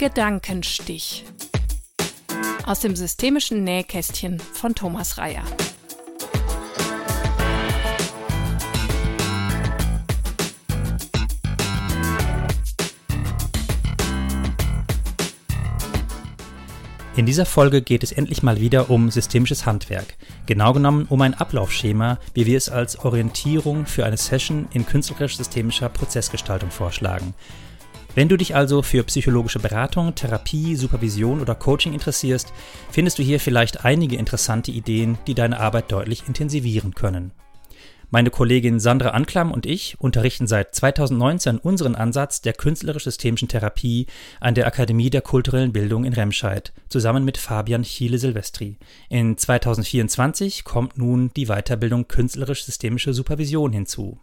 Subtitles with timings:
[0.00, 1.26] Gedankenstich.
[2.64, 5.42] Aus dem systemischen Nähkästchen von Thomas Reyer.
[17.14, 20.16] In dieser Folge geht es endlich mal wieder um systemisches Handwerk.
[20.46, 25.90] Genau genommen um ein Ablaufschema, wie wir es als Orientierung für eine Session in künstlerisch-systemischer
[25.90, 27.34] Prozessgestaltung vorschlagen.
[28.16, 32.52] Wenn du dich also für psychologische Beratung, Therapie, Supervision oder Coaching interessierst,
[32.90, 37.30] findest du hier vielleicht einige interessante Ideen, die deine Arbeit deutlich intensivieren können.
[38.12, 44.06] Meine Kollegin Sandra Anklam und ich unterrichten seit 2019 unseren Ansatz der künstlerisch-systemischen Therapie
[44.40, 48.78] an der Akademie der kulturellen Bildung in Remscheid, zusammen mit Fabian Chiele-Silvestri.
[49.08, 54.18] In 2024 kommt nun die Weiterbildung künstlerisch-systemische Supervision hinzu.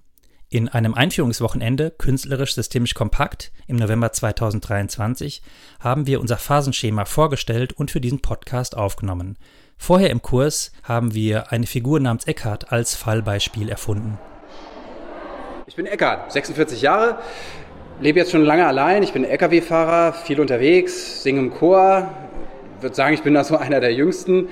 [0.50, 5.42] In einem Einführungswochenende Künstlerisch-Systemisch Kompakt im November 2023
[5.82, 9.38] haben wir unser Phasenschema vorgestellt und für diesen Podcast aufgenommen.
[9.78, 14.18] Vorher im Kurs haben wir eine Figur namens Eckhart als Fallbeispiel erfunden.
[15.66, 17.20] Ich bin Eckhart, 46 Jahre,
[18.00, 19.04] lebe jetzt schon lange allein.
[19.04, 22.10] Ich bin LKW-Fahrer, viel unterwegs, singe im Chor.
[22.80, 24.48] Würde sagen, ich bin da so einer der Jüngsten.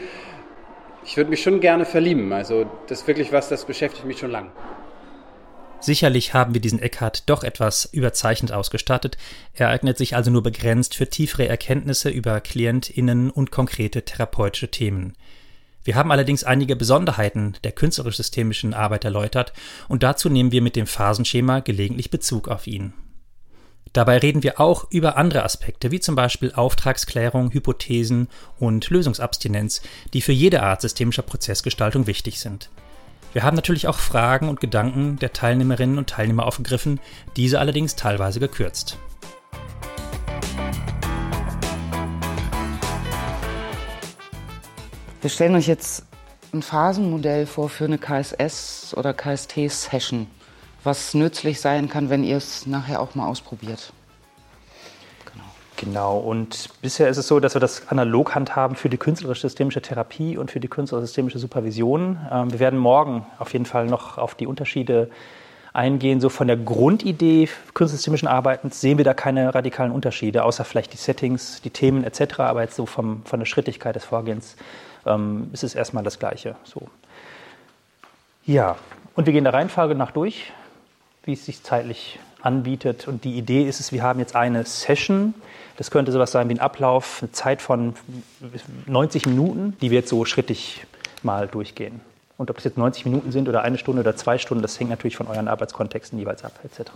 [1.05, 2.33] Ich würde mich schon gerne verlieben.
[2.33, 4.51] Also das ist wirklich was, das beschäftigt mich schon lang.
[5.85, 9.17] Sicherlich haben wir diesen Eckhart doch etwas überzeichnet ausgestattet.
[9.53, 15.13] Er eignet sich also nur begrenzt für tiefere Erkenntnisse über KlientInnen und konkrete therapeutische Themen.
[15.83, 19.53] Wir haben allerdings einige Besonderheiten der künstlerisch-systemischen Arbeit erläutert
[19.87, 22.93] und dazu nehmen wir mit dem Phasenschema gelegentlich Bezug auf ihn.
[23.93, 29.83] Dabei reden wir auch über andere Aspekte, wie zum Beispiel Auftragsklärung, Hypothesen und Lösungsabstinenz,
[30.15, 32.71] die für jede Art systemischer Prozessgestaltung wichtig sind.
[33.35, 37.01] Wir haben natürlich auch Fragen und Gedanken der Teilnehmerinnen und Teilnehmer aufgegriffen,
[37.35, 38.97] diese allerdings teilweise gekürzt.
[45.19, 46.05] Wir stellen euch jetzt
[46.53, 50.27] ein Phasenmodell vor für eine KSS oder KST-Session,
[50.85, 53.91] was nützlich sein kann, wenn ihr es nachher auch mal ausprobiert.
[55.77, 60.37] Genau, und bisher ist es so, dass wir das analog handhaben für die künstlerische-systemische Therapie
[60.37, 62.17] und für die künstlerische-systemische Supervision.
[62.31, 65.09] Ähm, wir werden morgen auf jeden Fall noch auf die Unterschiede
[65.73, 66.21] eingehen.
[66.21, 70.97] So von der Grundidee künstlerisch-systemischen Arbeitens sehen wir da keine radikalen Unterschiede, außer vielleicht die
[70.97, 72.39] Settings, die Themen etc.
[72.39, 74.55] Aber jetzt so vom, von der Schrittigkeit des Vorgehens
[75.05, 76.55] ähm, ist es erstmal das Gleiche.
[76.63, 76.87] So.
[78.45, 78.77] Ja,
[79.15, 80.53] und wir gehen der Reihenfolge nach durch,
[81.23, 83.07] wie es sich zeitlich anbietet.
[83.07, 85.33] Und die Idee ist es, wir haben jetzt eine Session.
[85.77, 87.95] Das könnte sowas sein wie ein Ablauf, eine Zeit von
[88.85, 90.85] 90 Minuten, die wir jetzt so schrittig
[91.21, 92.01] mal durchgehen.
[92.37, 94.89] Und ob es jetzt 90 Minuten sind oder eine Stunde oder zwei Stunden, das hängt
[94.89, 96.91] natürlich von euren Arbeitskontexten jeweils ab, etc.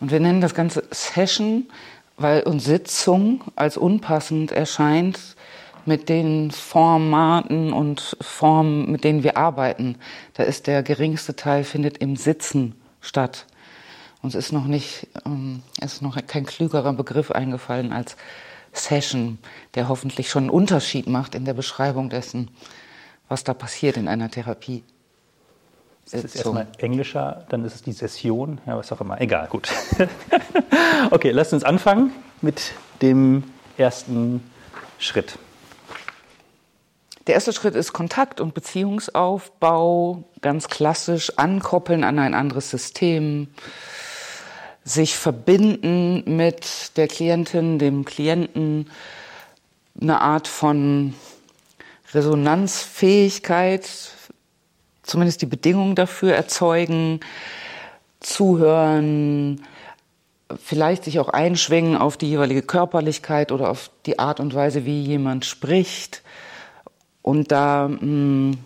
[0.00, 1.68] Und wir nennen das Ganze Session,
[2.16, 5.18] weil uns Sitzung als unpassend erscheint
[5.86, 9.96] mit den Formaten und Formen, mit denen wir arbeiten.
[10.34, 13.46] Da ist der geringste Teil findet im Sitzen statt.
[14.22, 18.16] Uns ist noch nicht, ähm, ist noch kein klügerer Begriff eingefallen als
[18.72, 19.38] Session,
[19.74, 22.50] der hoffentlich schon einen Unterschied macht in der Beschreibung dessen,
[23.28, 24.84] was da passiert in einer Therapie.
[26.10, 29.20] Das ist erstmal englischer, dann ist es die Session, ja, was auch immer.
[29.20, 29.68] Egal, gut.
[31.10, 33.44] okay, lasst uns anfangen mit dem
[33.76, 34.42] ersten
[34.98, 35.38] Schritt.
[37.26, 43.48] Der erste Schritt ist Kontakt- und Beziehungsaufbau, ganz klassisch ankoppeln an ein anderes System,
[44.90, 48.90] sich verbinden mit der Klientin, dem Klienten,
[50.00, 51.14] eine Art von
[52.12, 53.88] Resonanzfähigkeit,
[55.02, 57.20] zumindest die Bedingungen dafür erzeugen,
[58.20, 59.64] zuhören,
[60.62, 65.02] vielleicht sich auch einschwingen auf die jeweilige Körperlichkeit oder auf die Art und Weise, wie
[65.02, 66.22] jemand spricht
[67.22, 68.58] und da mh, mm,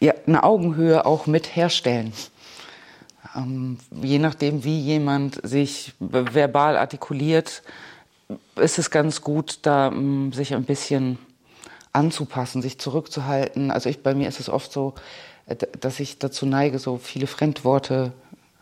[0.00, 2.12] ja, eine Augenhöhe auch mit herstellen.
[3.34, 7.62] Ähm, je nachdem, wie jemand sich verbal artikuliert,
[8.56, 11.18] ist es ganz gut, da mh, mm, sich ein bisschen
[11.92, 13.70] anzupassen, sich zurückzuhalten.
[13.70, 14.94] Also ich, bei mir ist es oft so,
[15.46, 18.12] äh, dass ich dazu neige, so viele Fremdworte,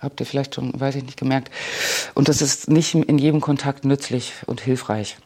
[0.01, 1.51] habt ihr vielleicht schon, weiß ich nicht, gemerkt.
[2.15, 5.17] Und das ist nicht in jedem Kontakt nützlich und hilfreich.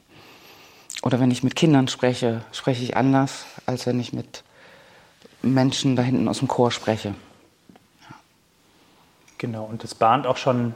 [1.03, 4.43] Oder wenn ich mit Kindern spreche, spreche ich anders, als wenn ich mit
[5.43, 7.15] Menschen da hinten aus dem Chor spreche.
[9.39, 10.75] Genau, und das bahnt auch schon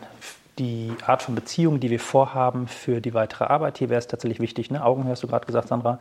[0.58, 3.78] die Art von Beziehung, die wir vorhaben für die weitere Arbeit.
[3.78, 4.84] Hier wäre es tatsächlich wichtig, ne?
[4.84, 5.98] Augen hast du gerade gesagt, Sandra,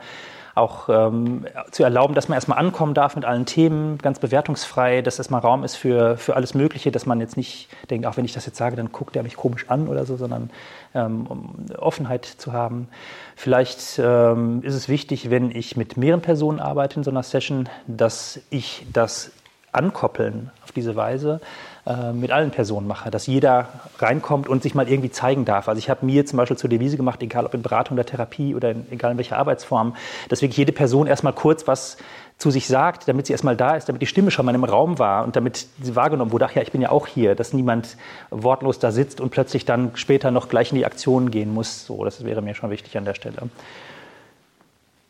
[0.54, 5.18] auch ähm, zu erlauben, dass man erstmal ankommen darf mit allen Themen, ganz bewertungsfrei, dass
[5.18, 8.34] erstmal Raum ist für, für alles Mögliche, dass man jetzt nicht denkt, auch wenn ich
[8.34, 10.50] das jetzt sage, dann guckt er mich komisch an oder so, sondern
[10.94, 12.90] ähm, um Offenheit zu haben.
[13.38, 17.70] Vielleicht ähm, ist es wichtig, wenn ich mit mehreren Personen arbeite in so einer Session,
[17.88, 19.32] dass ich das
[19.72, 21.40] ankoppeln auf diese Weise
[21.86, 23.68] äh, mit allen Personen mache, dass jeder
[24.00, 25.68] reinkommt und sich mal irgendwie zeigen darf.
[25.68, 28.56] Also ich habe mir zum Beispiel zur Devise gemacht, egal ob in Beratung oder Therapie
[28.56, 29.96] oder in, egal in welcher Arbeitsform,
[30.28, 31.98] dass wirklich jede Person erstmal kurz was
[32.38, 34.98] zu sich sagt, damit sie erstmal da ist, damit die Stimme schon mal im Raum
[34.98, 37.98] war und damit sie wahrgenommen wurde, ach ja, ich bin ja auch hier, dass niemand
[38.30, 41.86] wortlos da sitzt und plötzlich dann später noch gleich in die Aktion gehen muss.
[41.86, 43.36] So, das wäre mir schon wichtig an der Stelle.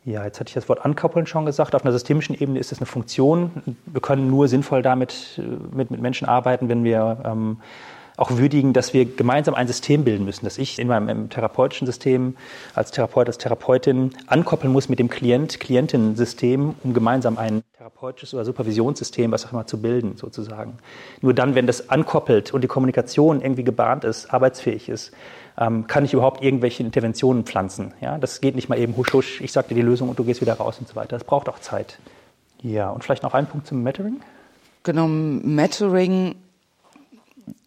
[0.05, 1.75] Ja, jetzt hatte ich das Wort ankoppeln schon gesagt.
[1.75, 3.51] Auf einer systemischen Ebene ist es eine Funktion.
[3.85, 5.41] Wir können nur sinnvoll damit äh,
[5.75, 7.57] mit, mit Menschen arbeiten, wenn wir ähm,
[8.19, 12.35] auch würdigen, dass wir gemeinsam ein System bilden müssen, dass ich in meinem therapeutischen System
[12.75, 19.31] als Therapeut, als Therapeutin ankoppeln muss mit dem Klient-Klientinnen-System, um gemeinsam ein therapeutisches oder Supervisionssystem,
[19.31, 20.79] was auch immer, zu bilden, sozusagen.
[21.21, 25.13] Nur dann, wenn das ankoppelt und die Kommunikation irgendwie gebahnt ist, arbeitsfähig ist,
[25.59, 27.93] ähm, kann ich überhaupt irgendwelche Interventionen pflanzen.
[28.01, 28.17] Ja?
[28.17, 30.41] Das geht nicht mal eben husch husch, ich sage dir die Lösung und du gehst
[30.41, 31.17] wieder raus und so weiter.
[31.17, 31.99] Das braucht auch Zeit.
[32.61, 34.21] Ja, und vielleicht noch ein Punkt zum Mattering?
[34.83, 36.35] Genau, Mattering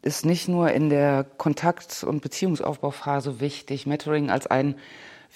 [0.01, 3.87] ist nicht nur in der Kontakt- und Beziehungsaufbauphase wichtig.
[3.87, 4.75] Mattering als ein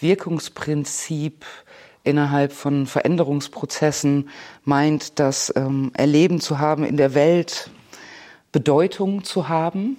[0.00, 1.44] Wirkungsprinzip
[2.04, 4.28] innerhalb von Veränderungsprozessen
[4.64, 7.70] meint, das ähm, Erleben zu haben in der Welt,
[8.52, 9.96] Bedeutung zu haben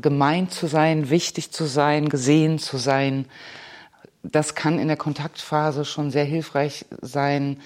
[0.00, 3.26] gemeint zu sein, wichtig zu sein, gesehen zu sein.
[4.22, 7.60] Das kann in der Kontaktphase schon sehr hilfreich sein,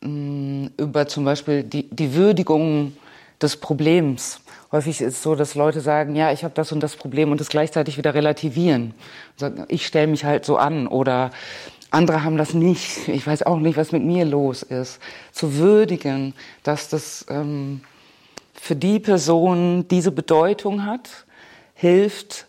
[0.00, 2.96] mm, über zum Beispiel die, die Würdigung
[3.40, 4.40] des Problems.
[4.72, 7.40] Häufig ist es so, dass Leute sagen, ja, ich habe das und das Problem und
[7.40, 8.94] es gleichzeitig wieder relativieren.
[9.68, 11.30] Ich stelle mich halt so an oder
[11.90, 13.06] andere haben das nicht.
[13.08, 14.98] Ich weiß auch nicht, was mit mir los ist.
[15.30, 16.34] Zu würdigen,
[16.64, 17.82] dass das ähm,
[18.54, 21.25] für die Person diese Bedeutung hat
[21.76, 22.46] hilft,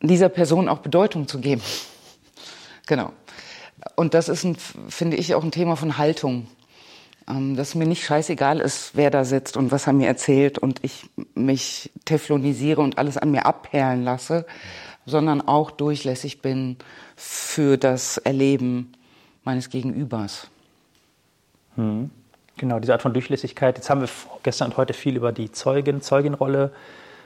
[0.00, 1.62] dieser Person auch Bedeutung zu geben.
[2.86, 3.12] Genau.
[3.96, 4.56] Und das ist, ein,
[4.88, 6.46] finde ich, auch ein Thema von Haltung.
[7.28, 10.82] Ähm, dass mir nicht scheißegal ist, wer da sitzt und was er mir erzählt und
[10.82, 11.04] ich
[11.34, 14.46] mich teflonisiere und alles an mir abperlen lasse,
[15.06, 16.76] sondern auch durchlässig bin
[17.16, 18.92] für das Erleben
[19.44, 20.48] meines Gegenübers.
[21.76, 22.10] Hm.
[22.56, 23.76] Genau, diese Art von Durchlässigkeit.
[23.76, 24.08] Jetzt haben wir
[24.42, 26.72] gestern und heute viel über die Zeugin, Zeuginrolle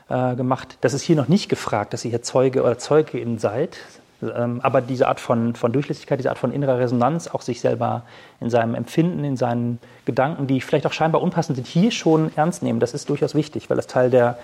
[0.09, 0.79] äh, gemacht.
[0.81, 3.79] Das ist hier noch nicht gefragt, dass ihr hier Zeuge oder Zeugin seid.
[4.23, 8.03] Ähm, aber diese Art von, von Durchlässigkeit, diese Art von innerer Resonanz, auch sich selber
[8.41, 12.62] in seinem Empfinden, in seinen Gedanken, die vielleicht auch scheinbar unpassend sind, hier schon ernst
[12.62, 14.39] nehmen, das ist durchaus wichtig, weil das Teil der,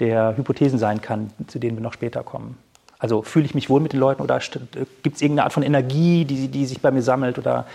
[0.00, 2.58] der Hypothesen sein kann, zu denen wir noch später kommen.
[2.98, 4.38] Also fühle ich mich wohl mit den Leuten oder
[5.02, 7.66] gibt es irgendeine Art von Energie, die, die sich bei mir sammelt oder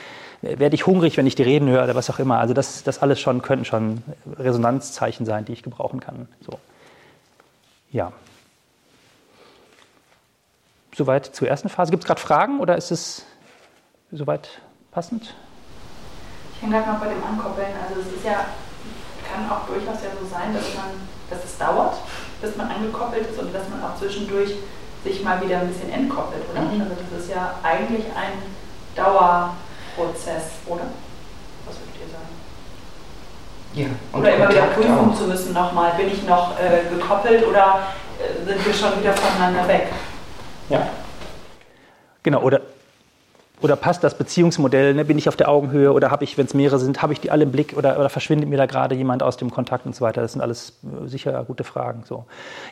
[0.42, 2.40] werde ich hungrig, wenn ich die reden höre oder was auch immer.
[2.40, 4.04] Also das, das alles schon könnten schon
[4.38, 6.28] Resonanzzeichen sein, die ich gebrauchen kann.
[6.46, 6.60] So.
[7.98, 8.12] Ja.
[10.96, 11.90] Soweit zur ersten Phase.
[11.90, 13.26] Gibt es gerade Fragen oder ist es
[14.12, 14.62] soweit
[14.92, 15.34] passend?
[16.54, 17.74] Ich hänge gerade noch bei dem Ankoppeln.
[17.82, 18.46] Also es ist ja,
[19.26, 21.98] kann auch durchaus ja so sein, dass man, dass es dauert,
[22.40, 24.54] bis man angekoppelt ist und dass man auch zwischendurch
[25.04, 26.62] sich mal wieder ein bisschen entkoppelt, oder?
[26.62, 26.82] Mhm.
[26.82, 28.34] Also das ist ja eigentlich ein
[28.96, 30.86] Dauerprozess, oder?
[33.74, 33.86] Ja.
[34.14, 35.16] Oder immer wieder prüfen auch.
[35.16, 37.80] zu müssen nochmal, bin ich noch äh, gekoppelt oder
[38.20, 39.88] äh, sind wir schon wieder voneinander weg?
[40.70, 40.88] Ja.
[42.24, 42.62] Genau, oder
[43.60, 44.94] oder passt das Beziehungsmodell?
[44.94, 45.04] Ne?
[45.04, 47.32] Bin ich auf der Augenhöhe oder habe ich, wenn es mehrere sind, habe ich die
[47.32, 50.02] alle im Blick oder, oder verschwindet mir da gerade jemand aus dem Kontakt und so
[50.02, 50.22] weiter?
[50.22, 52.04] Das sind alles äh, sicher gute Fragen.
[52.06, 52.26] So.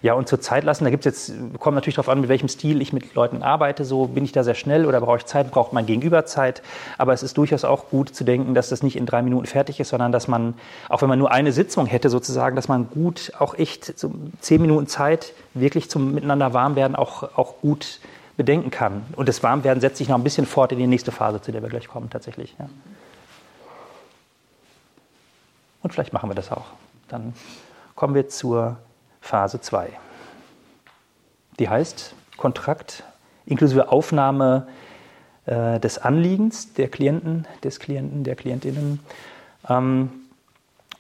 [0.04, 2.50] Ja, und zur Zeit lassen, da gibt es jetzt, kommt natürlich darauf an, mit welchem
[2.50, 3.84] Stil ich mit Leuten arbeite.
[3.84, 6.62] So bin ich da sehr schnell oder brauche ich Zeit, braucht mein Gegenüber Zeit.
[7.00, 9.80] Aber es ist durchaus auch gut zu denken, dass das nicht in drei Minuten fertig
[9.80, 10.54] ist, sondern dass man,
[10.90, 14.62] auch wenn man nur eine Sitzung hätte sozusagen, dass man gut auch echt so zehn
[14.62, 18.00] Minuten Zeit wirklich zum Miteinander warm werden auch, auch gut
[18.38, 19.06] bedenken kann.
[19.16, 21.62] Und das Warmwerden setzt sich noch ein bisschen fort in die nächste Phase, zu der
[21.62, 22.56] wir gleich kommen tatsächlich.
[22.60, 22.70] Ja.
[25.82, 26.66] Und vielleicht machen wir das auch.
[27.08, 27.34] Dann
[27.96, 28.78] kommen wir zur
[29.22, 29.90] Phase 2.
[31.60, 33.04] Die heißt Kontrakt
[33.46, 34.68] inklusive Aufnahme
[35.46, 39.00] äh, des Anliegens der Klienten, des Klienten, der Klientinnen.
[39.70, 40.25] Ähm,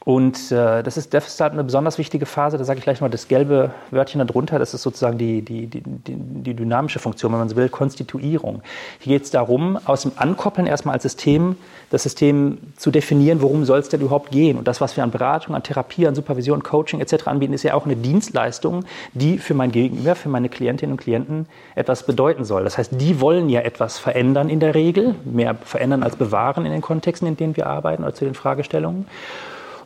[0.05, 2.59] Und äh, das ist deshalb eine besonders wichtige Phase.
[2.59, 4.59] Da sage ich gleich mal das gelbe Wörtchen darunter.
[4.59, 8.62] Das ist sozusagen die, die, die, die dynamische Funktion, wenn man so will, Konstituierung.
[9.00, 11.57] Hier geht es darum, aus dem Ankoppeln erstmal als System,
[11.89, 14.59] das System zu definieren, worum soll es denn überhaupt gehen.
[14.59, 17.25] Und das, was wir an Beratung, an Therapie, an Supervision, Coaching etc.
[17.25, 21.47] anbieten, ist ja auch eine Dienstleistung, die für mein Gegenüber, für meine Klientinnen und Klienten
[21.74, 22.63] etwas bedeuten soll.
[22.63, 26.71] Das heißt, die wollen ja etwas verändern in der Regel, mehr verändern als bewahren in
[26.71, 29.07] den Kontexten, in denen wir arbeiten oder zu den Fragestellungen.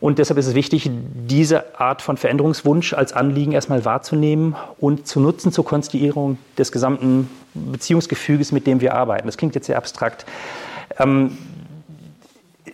[0.02, 5.20] Und deshalb ist es wichtig, diese Art von Veränderungswunsch als Anliegen erstmal wahrzunehmen und zu
[5.20, 9.28] nutzen zur Konstituierung des gesamten Beziehungsgefüges, mit dem wir arbeiten.
[9.28, 10.26] Das klingt jetzt sehr abstrakt.
[11.00, 11.38] Ähm,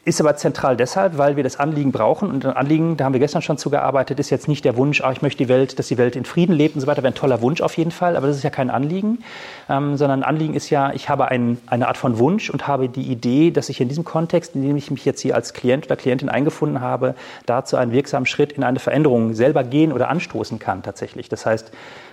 [0.05, 2.29] ist aber zentral deshalb, weil wir das Anliegen brauchen.
[2.29, 5.11] Und ein Anliegen, da haben wir gestern schon zugearbeitet, ist jetzt nicht der Wunsch, ah,
[5.11, 7.01] ich möchte die Welt, dass die Welt in Frieden lebt und so weiter.
[7.01, 9.23] Wäre ein toller Wunsch auf jeden Fall, aber das ist ja kein Anliegen.
[9.67, 13.11] Ähm, sondern Anliegen ist ja, ich habe ein, eine Art von Wunsch und habe die
[13.11, 15.95] Idee, dass ich in diesem Kontext, in dem ich mich jetzt hier als Klient oder
[15.95, 20.83] Klientin eingefunden habe, dazu einen wirksamen Schritt in eine Veränderung selber gehen oder anstoßen kann
[20.83, 21.29] tatsächlich.
[21.29, 21.71] Das heißt,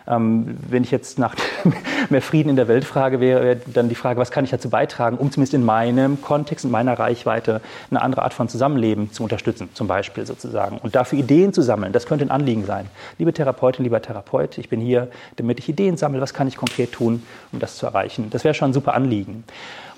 [0.09, 1.35] ähm, wenn ich jetzt nach
[2.11, 5.17] mehr Frieden in der Welt frage, wäre dann die Frage, was kann ich dazu beitragen,
[5.17, 9.69] um zumindest in meinem Kontext, in meiner Reichweite eine andere Art von Zusammenleben zu unterstützen,
[9.75, 10.79] zum Beispiel sozusagen.
[10.79, 12.87] Und dafür Ideen zu sammeln, das könnte ein Anliegen sein.
[13.19, 16.93] Liebe Therapeutin, lieber Therapeut, ich bin hier, damit ich Ideen sammle, was kann ich konkret
[16.93, 18.31] tun, um das zu erreichen.
[18.31, 19.45] Das wäre schon ein super Anliegen.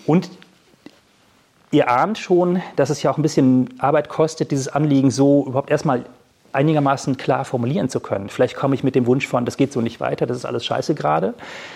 [0.06, 0.30] Und
[1.70, 5.70] ihr ahnt schon, dass es ja auch ein bisschen Arbeit kostet, dieses Anliegen so überhaupt
[5.70, 6.04] erstmal
[6.52, 8.28] einigermaßen klar formulieren zu können.
[8.28, 10.64] Vielleicht komme ich mit dem Wunsch von, das geht so nicht weiter, das ist alles
[10.64, 11.34] scheiße gerade,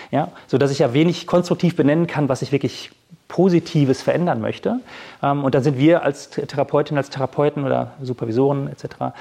[0.09, 2.91] ja, so dass ich ja wenig konstruktiv benennen kann, was ich wirklich
[3.29, 4.79] Positives verändern möchte.
[5.23, 9.13] Ähm, und da sind wir als Therapeutin, als Therapeuten oder Supervisoren etc.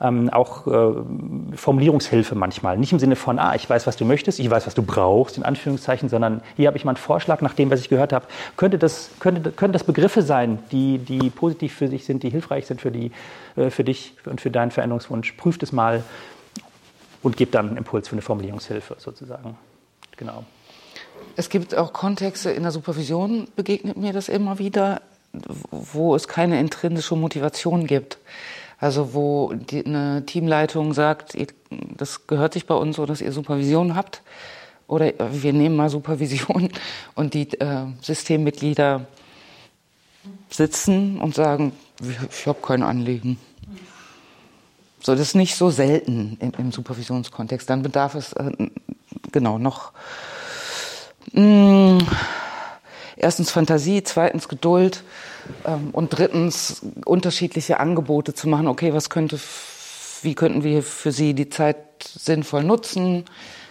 [0.00, 0.94] Ähm, auch äh,
[1.56, 2.78] Formulierungshilfe manchmal.
[2.78, 5.36] Nicht im Sinne von, ah, ich weiß, was du möchtest, ich weiß, was du brauchst,
[5.36, 8.26] in Anführungszeichen, sondern hier habe ich mal einen Vorschlag nach dem, was ich gehört habe.
[8.56, 12.66] Könnte das, könnte, könnte das Begriffe sein, die, die positiv für dich sind, die hilfreich
[12.66, 13.10] sind für, die,
[13.56, 15.32] äh, für dich und für deinen Veränderungswunsch?
[15.32, 16.04] Prüft es mal
[17.22, 19.56] und gebt dann einen Impuls für eine Formulierungshilfe sozusagen.
[20.16, 20.44] Genau.
[21.36, 25.02] Es gibt auch Kontexte in der Supervision, begegnet mir das immer wieder,
[25.70, 28.16] wo es keine intrinsische Motivation gibt.
[28.78, 31.36] Also wo die, eine Teamleitung sagt,
[31.96, 34.22] das gehört sich bei uns so, dass ihr Supervision habt.
[34.88, 36.70] Oder wir nehmen mal Supervision
[37.14, 39.06] und die äh, Systemmitglieder
[40.48, 41.72] sitzen und sagen,
[42.30, 43.38] ich habe kein Anliegen.
[45.02, 47.68] So, das ist nicht so selten im, im Supervisionskontext.
[47.68, 48.50] Dann bedarf es äh,
[49.32, 49.92] genau noch
[51.36, 51.98] Mh, mm,
[53.16, 55.04] erstens Fantasie, zweitens Geduld
[55.64, 58.66] ähm, und drittens unterschiedliche Angebote zu machen.
[58.68, 59.38] Okay, was könnte,
[60.22, 63.24] wie könnten wir für Sie die Zeit sinnvoll nutzen?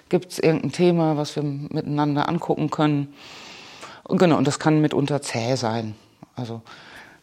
[0.10, 3.13] Gibt es irgendein Thema, was wir miteinander angucken können?
[4.03, 5.95] Und genau, und das kann mitunter zäh sein.
[6.36, 6.62] Also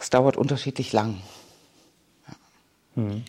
[0.01, 1.23] es dauert unterschiedlich lang.
[2.27, 3.03] Ja.
[3.03, 3.25] Mhm.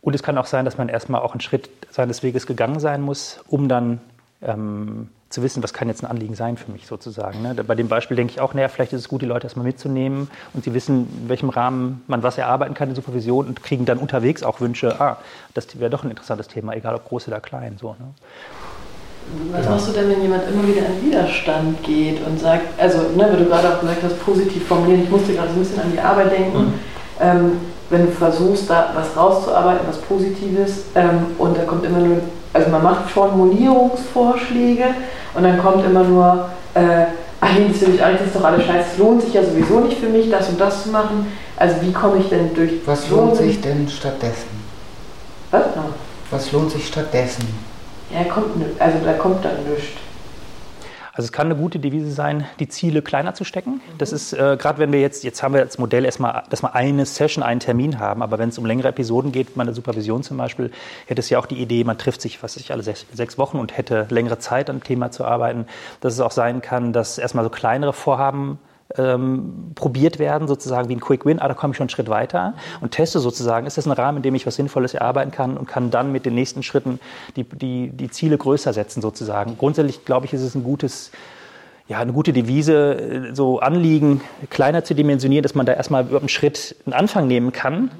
[0.00, 3.02] Und es kann auch sein, dass man erstmal auch einen Schritt seines Weges gegangen sein
[3.02, 4.00] muss, um dann
[4.40, 7.42] ähm, zu wissen, was kann jetzt ein Anliegen sein für mich sozusagen.
[7.42, 7.54] Ne?
[7.54, 10.28] Bei dem Beispiel denke ich auch, naja, vielleicht ist es gut, die Leute erstmal mitzunehmen
[10.54, 13.98] und sie wissen, in welchem Rahmen man was erarbeiten kann in Supervision und kriegen dann
[13.98, 15.18] unterwegs auch Wünsche, ah,
[15.54, 17.76] das wäre doch ein interessantes Thema, egal ob groß oder klein.
[17.80, 18.14] So, ne?
[19.50, 19.70] Was ja.
[19.72, 23.42] machst du denn, wenn jemand immer wieder in Widerstand geht und sagt, also, ne, wie
[23.42, 25.98] du gerade auch gesagt hast, positiv formulieren, ich musste gerade so ein bisschen an die
[25.98, 26.72] Arbeit denken, mhm.
[27.20, 27.52] ähm,
[27.90, 32.18] wenn du versuchst, da was rauszuarbeiten, was Positives, ähm, und da kommt immer nur
[32.56, 34.84] also man macht Formulierungsvorschläge
[35.34, 37.04] und dann kommt immer nur, äh,
[37.38, 39.98] ach nee, das, ich, das ist doch alles scheiße, es lohnt sich ja sowieso nicht
[39.98, 41.30] für mich, das und das zu machen.
[41.58, 42.72] Also wie komme ich denn durch...
[42.86, 44.64] Was lohnt sich denn stattdessen?
[45.50, 45.64] Was?
[46.30, 47.46] Was lohnt sich stattdessen?
[48.10, 48.46] Ja, kommt,
[48.78, 50.00] also da kommt dann nichts.
[51.16, 53.80] Also es kann eine gute Devise sein, die Ziele kleiner zu stecken.
[53.96, 56.74] Das ist äh, gerade, wenn wir jetzt, jetzt haben wir als Modell erstmal, dass wir
[56.74, 60.36] eine Session, einen Termin haben, aber wenn es um längere Episoden geht, meine Supervision zum
[60.36, 60.70] Beispiel,
[61.06, 63.58] hätte es ja auch die Idee, man trifft sich, was ich alle sechs, sechs Wochen
[63.58, 65.64] und hätte längere Zeit am Thema zu arbeiten,
[66.02, 68.58] dass es auch sein kann, dass erstmal so kleinere Vorhaben
[68.98, 72.08] ähm, probiert werden, sozusagen wie ein Quick Win, ah, da komme ich schon einen Schritt
[72.08, 75.56] weiter und teste sozusagen, ist das ein Rahmen, in dem ich was Sinnvolles erarbeiten kann
[75.56, 77.00] und kann dann mit den nächsten Schritten
[77.36, 79.56] die, die, die Ziele größer setzen sozusagen.
[79.58, 81.10] Grundsätzlich glaube ich, ist es ein gutes
[81.88, 86.74] ja, eine gute Devise, so Anliegen kleiner zu dimensionieren, dass man da erstmal einen Schritt
[86.84, 87.92] einen Anfang nehmen kann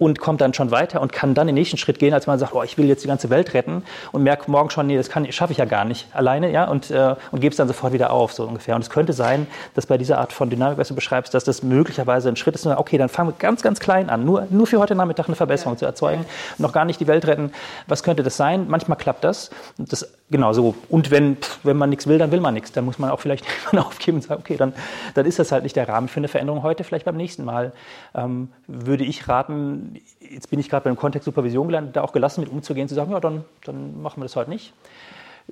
[0.00, 2.54] und kommt dann schon weiter und kann dann den nächsten Schritt gehen, als man sagt,
[2.54, 5.30] oh, ich will jetzt die ganze Welt retten und merkt morgen schon, nee, das kann,
[5.30, 8.10] schaffe ich ja gar nicht alleine, ja, und, äh, und gebe es dann sofort wieder
[8.10, 8.74] auf, so ungefähr.
[8.74, 11.62] Und es könnte sein, dass bei dieser Art von Dynamik, was du beschreibst, dass das
[11.62, 14.78] möglicherweise ein Schritt ist, okay, dann fangen wir ganz, ganz klein an, nur, nur für
[14.78, 15.78] heute Nachmittag eine Verbesserung ja.
[15.78, 16.24] zu erzeugen,
[16.56, 17.52] noch gar nicht die Welt retten.
[17.86, 18.66] Was könnte das sein?
[18.68, 19.50] Manchmal klappt das.
[19.76, 20.76] Das Genau so.
[20.88, 22.70] Und wenn, wenn man nichts will, dann will man nichts.
[22.70, 23.44] Dann muss man auch vielleicht
[23.76, 24.72] aufgeben und sagen, okay, dann,
[25.14, 27.72] dann ist das halt nicht der Rahmen für eine Veränderung heute, vielleicht beim nächsten Mal.
[28.14, 32.42] Ähm, würde ich raten, jetzt bin ich gerade beim Kontext Supervision gelandet, da auch gelassen
[32.42, 34.72] mit umzugehen, zu sagen, ja, dann, dann machen wir das heute nicht.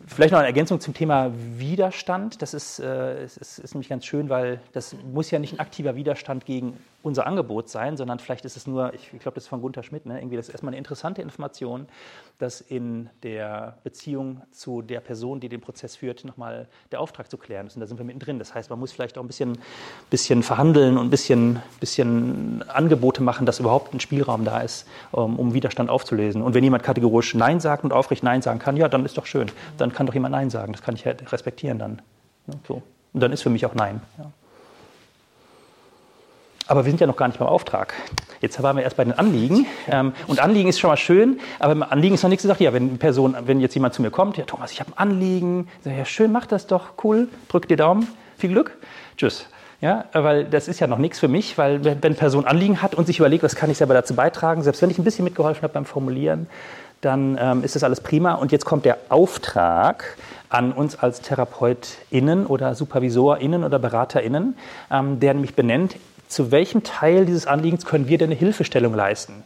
[0.07, 2.41] Vielleicht noch eine Ergänzung zum Thema Widerstand.
[2.41, 5.97] Das ist, äh, ist, ist, nämlich ganz schön, weil das muss ja nicht ein aktiver
[5.97, 9.63] Widerstand gegen unser Angebot sein, sondern vielleicht ist es nur, ich, glaube, das ist von
[9.63, 10.19] Gunther Schmidt, ne?
[10.19, 11.87] irgendwie das ist erstmal eine interessante Information,
[12.39, 17.39] dass in der Beziehung zu der Person, die den Prozess führt, nochmal der Auftrag zu
[17.39, 17.77] klären ist.
[17.77, 18.41] Und da sind wir mittendrin.
[18.41, 19.59] Das heißt, man muss vielleicht auch ein bisschen,
[20.11, 25.55] bisschen verhandeln und ein bisschen, bisschen Angebote machen, dass überhaupt ein Spielraum da ist, um,
[25.55, 26.43] Widerstand aufzulösen.
[26.43, 29.27] Und wenn jemand kategorisch Nein sagt und aufrecht Nein sagen kann, ja, dann ist doch
[29.27, 29.51] schön.
[29.77, 30.73] Dann kann doch jemand Nein sagen.
[30.73, 32.03] Das kann ich halt respektieren dann.
[32.67, 32.83] So.
[33.13, 34.01] Und dann ist für mich auch Nein.
[34.19, 34.31] Ja.
[36.69, 37.95] Aber wir sind ja noch gar nicht beim Auftrag.
[38.41, 39.67] Jetzt waren wir erst bei den Anliegen.
[39.91, 42.61] Ähm, und Anliegen ist schon mal schön, aber Anliegen ist noch nichts gesagt.
[42.61, 45.69] Ja, wenn Person, wenn jetzt jemand zu mir kommt, ja, Thomas, ich habe ein Anliegen.
[45.83, 47.29] Sag, ja, schön, mach das doch, cool.
[47.49, 48.07] Drück dir Daumen.
[48.37, 48.77] Viel Glück.
[49.17, 49.47] Tschüss.
[49.81, 53.07] Ja, weil das ist ja noch nichts für mich, weil wenn Person Anliegen hat und
[53.07, 55.73] sich überlegt, was kann ich selber dazu beitragen, selbst wenn ich ein bisschen mitgeholfen habe
[55.73, 56.49] beim Formulieren,
[57.01, 58.35] dann ähm, ist das alles prima.
[58.35, 60.17] Und jetzt kommt der Auftrag
[60.49, 64.57] an uns als TherapeutInnen oder SupervisorInnen oder BeraterInnen,
[64.91, 65.97] ähm, der nämlich benennt,
[66.29, 69.45] zu welchem Teil dieses Anliegens können wir denn eine Hilfestellung leisten?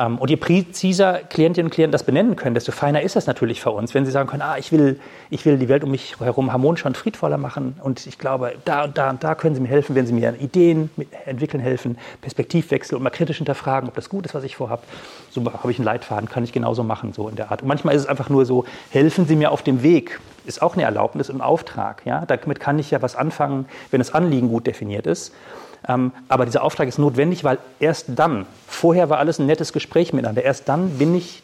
[0.00, 3.60] Ähm, und je präziser Klientinnen und Klienten das benennen können, desto feiner ist das natürlich
[3.60, 3.94] für uns.
[3.94, 4.98] Wenn sie sagen können, ah, ich will,
[5.28, 8.84] ich will die Welt um mich herum harmonischer und friedvoller machen und ich glaube, da
[8.84, 10.90] und da und da können sie mir helfen, wenn sie mir Ideen
[11.26, 14.82] entwickeln helfen, Perspektivwechsel und mal kritisch hinterfragen, ob das gut ist, was ich vorhabe.
[15.30, 17.60] So habe ich einen Leitfaden, kann ich genauso machen, so in der Art.
[17.62, 20.74] Und manchmal ist es einfach nur so, helfen Sie mir auf dem Weg, ist auch
[20.74, 22.02] eine Erlaubnis und ein Auftrag.
[22.06, 22.24] Ja?
[22.24, 25.32] Damit kann ich ja was anfangen, wenn das Anliegen gut definiert ist.
[25.88, 30.12] Ähm, aber dieser Auftrag ist notwendig, weil erst dann, vorher war alles ein nettes Gespräch
[30.12, 31.42] miteinander, erst dann bin ich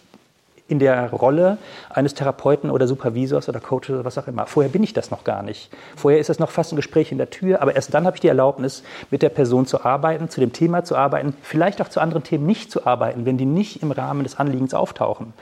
[0.68, 1.58] in der Rolle
[1.90, 4.46] eines Therapeuten oder Supervisors oder Coaches oder was auch immer.
[4.46, 5.70] Vorher bin ich das noch gar nicht.
[5.94, 8.20] Vorher ist es noch fast ein Gespräch in der Tür, aber erst dann habe ich
[8.20, 12.00] die Erlaubnis, mit der Person zu arbeiten, zu dem Thema zu arbeiten, vielleicht auch zu
[12.00, 15.34] anderen Themen nicht zu arbeiten, wenn die nicht im Rahmen des Anliegens auftauchen.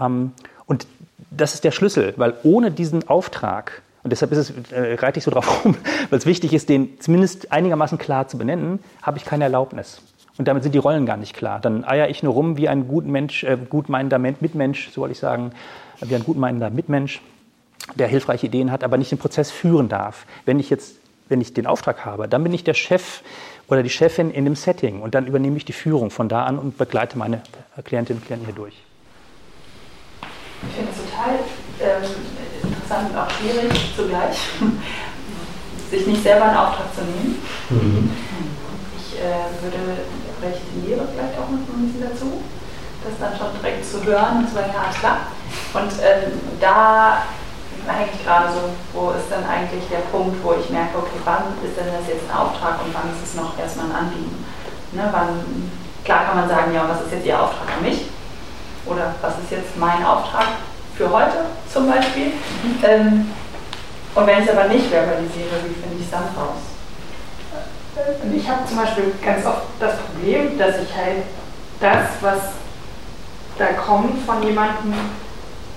[0.00, 0.32] Ähm,
[0.66, 0.86] und
[1.30, 5.24] das ist der Schlüssel, weil ohne diesen Auftrag und deshalb ist es, äh, reite ich
[5.24, 5.76] so drauf rum,
[6.10, 10.02] weil es wichtig ist, den zumindest einigermaßen klar zu benennen, habe ich keine Erlaubnis.
[10.38, 11.60] Und damit sind die Rollen gar nicht klar.
[11.60, 15.18] Dann eier ich nur rum wie ein gut Mensch, äh, gutmeinender Mitmensch, so wollte ich
[15.18, 15.52] sagen,
[16.00, 17.20] wie ein gutmeinender Mitmensch,
[17.94, 20.26] der hilfreiche Ideen hat, aber nicht den Prozess führen darf.
[20.46, 20.96] Wenn ich jetzt,
[21.28, 23.22] wenn ich den Auftrag habe, dann bin ich der Chef
[23.68, 26.58] oder die Chefin in dem Setting und dann übernehme ich die Führung von da an
[26.58, 27.42] und begleite meine
[27.84, 28.74] Klientinnen und Klienten hier durch.
[30.68, 31.34] Ich finde es total
[31.80, 32.08] ähm,
[32.64, 34.36] interessant und auch schwierig zugleich,
[35.90, 37.42] sich nicht selber in Auftrag zu nehmen.
[37.70, 38.10] Mhm.
[38.96, 40.02] Ich äh, würde,
[40.38, 42.42] vielleicht tendiere vielleicht auch noch ein bisschen dazu,
[43.04, 45.18] das dann schon direkt zu hören und zu sagen, ja, alles klar.
[45.74, 47.24] Und ähm, da
[47.86, 51.58] hänge ich gerade so, wo ist dann eigentlich der Punkt, wo ich merke, okay, wann
[51.64, 54.44] ist denn das jetzt ein Auftrag und wann ist es noch erstmal ein Anliegen?
[54.92, 55.70] Ne, wann,
[56.04, 58.06] klar kann man sagen, ja, was ist jetzt Ihr Auftrag an mich?
[58.86, 60.61] Oder was ist jetzt mein Auftrag
[61.02, 61.36] für heute
[61.72, 62.32] zum Beispiel.
[62.82, 63.30] Ähm,
[64.14, 66.62] und wenn ich es aber nicht verbalisiere, wie finde ich es dann raus?
[68.22, 71.24] Und ich habe zum Beispiel ganz oft das Problem, dass ich halt
[71.80, 72.38] das, was
[73.58, 74.94] da kommt von jemandem,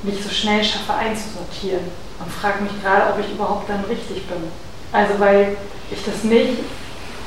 [0.04, 1.86] nicht so schnell schaffe einzusortieren.
[2.20, 4.44] Und frage mich gerade, ob ich überhaupt dann richtig bin.
[4.92, 5.58] Also weil
[5.90, 6.60] ich das nicht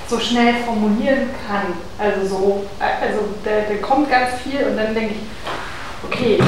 [0.08, 1.74] so schnell formulieren kann.
[1.98, 6.38] Also so, also da, da kommt ganz viel und dann denke ich, okay,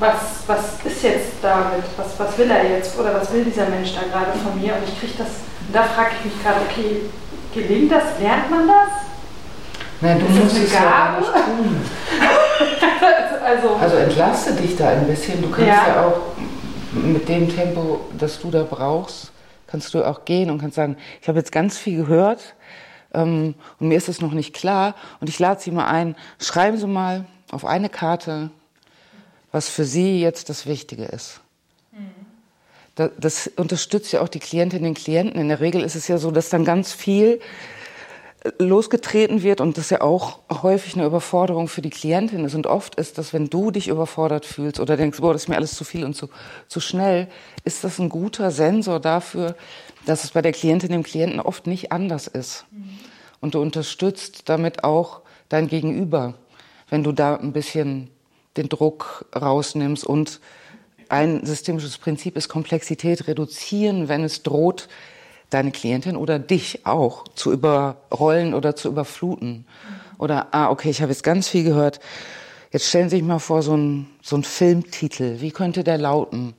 [0.00, 1.84] was, was ist jetzt damit?
[1.96, 2.98] Was, was will er jetzt?
[2.98, 4.74] Oder was will dieser Mensch da gerade von mir?
[4.74, 5.28] Und ich kriege das,
[5.66, 7.02] und da frage ich mich gerade, okay,
[7.54, 8.18] gelingt das?
[8.18, 8.88] Lernt man das?
[10.00, 11.80] Nein, du musst es ja nicht tun.
[13.44, 15.42] also, also entlaste dich da ein bisschen.
[15.42, 15.88] Du kannst ja.
[15.88, 16.20] ja auch
[16.92, 19.30] mit dem Tempo, das du da brauchst,
[19.66, 22.54] kannst du auch gehen und kannst sagen, ich habe jetzt ganz viel gehört
[23.12, 26.78] ähm, und mir ist es noch nicht klar und ich lade Sie mal ein, schreiben
[26.78, 28.50] Sie mal auf eine Karte
[29.52, 31.40] was für sie jetzt das Wichtige ist.
[32.94, 35.40] Das, das unterstützt ja auch die Klientinnen und Klienten.
[35.40, 37.40] In der Regel ist es ja so, dass dann ganz viel
[38.42, 42.54] äh, losgetreten wird und das ja auch häufig eine Überforderung für die Klientin ist.
[42.54, 45.56] Und oft ist das, wenn du dich überfordert fühlst oder denkst, boah, das ist mir
[45.56, 46.28] alles zu viel und zu,
[46.68, 47.28] zu schnell,
[47.64, 49.56] ist das ein guter Sensor dafür,
[50.06, 52.66] dass es bei der Klientin, dem Klienten oft nicht anders ist.
[53.40, 56.34] Und du unterstützt damit auch dein Gegenüber,
[56.90, 58.10] wenn du da ein bisschen
[58.56, 60.04] den Druck rausnimmst.
[60.04, 60.40] Und
[61.08, 64.88] ein systemisches Prinzip ist Komplexität reduzieren, wenn es droht,
[65.50, 69.66] deine Klientin oder dich auch zu überrollen oder zu überfluten.
[70.18, 72.00] Oder, ah, okay, ich habe jetzt ganz viel gehört.
[72.72, 76.54] Jetzt stellen Sie sich mal vor, so ein, so ein Filmtitel, wie könnte der lauten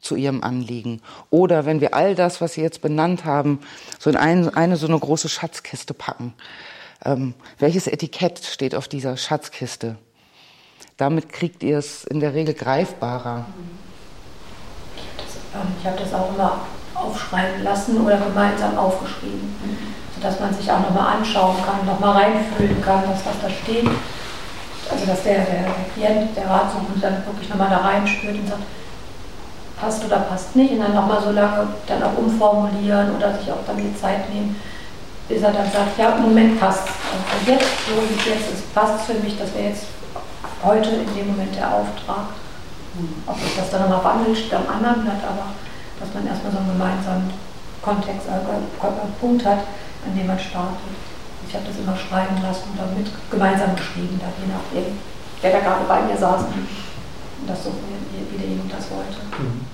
[0.00, 1.02] zu Ihrem Anliegen?
[1.30, 3.60] Oder wenn wir all das, was Sie jetzt benannt haben,
[3.98, 6.34] so in ein, eine so eine große Schatzkiste packen.
[7.04, 9.96] Ähm, welches Etikett steht auf dieser Schatzkiste?
[10.96, 13.44] Damit kriegt ihr es in der Regel greifbarer.
[15.78, 16.60] Ich habe das auch immer
[16.94, 19.54] aufschreiben lassen oder gemeinsam aufgeschrieben,
[20.14, 23.86] sodass man sich auch nochmal anschauen kann, nochmal reinfühlen kann, was, was da steht.
[24.90, 28.62] Also dass der, der Klient, der Ratsuchende dann wirklich nochmal da reinspürt und sagt,
[29.78, 33.66] passt oder passt nicht und dann nochmal so lange dann auch umformulieren oder sich auch
[33.66, 34.56] dann die Zeit nehmen,
[35.28, 38.74] bis er dann sagt, ja, im Moment passt Und jetzt, so wie es jetzt ist,
[38.74, 39.84] passt es für mich, das wäre jetzt
[40.62, 42.32] heute in dem Moment der Auftrag.
[43.26, 45.52] Ob sich das dann nochmal wandelt, steht am anderen Blatt, aber
[46.00, 47.30] dass man erstmal so einen gemeinsamen
[47.82, 49.68] Kontext, äh, Punkt hat,
[50.04, 50.96] an dem man startet.
[51.46, 54.98] Ich habe das immer schreiben lassen oder mit gemeinsam geschrieben, da je nachdem,
[55.42, 59.20] wer da gerade bei mir saß und das so, wie, wie derjenige das wollte.
[59.38, 59.66] Mhm.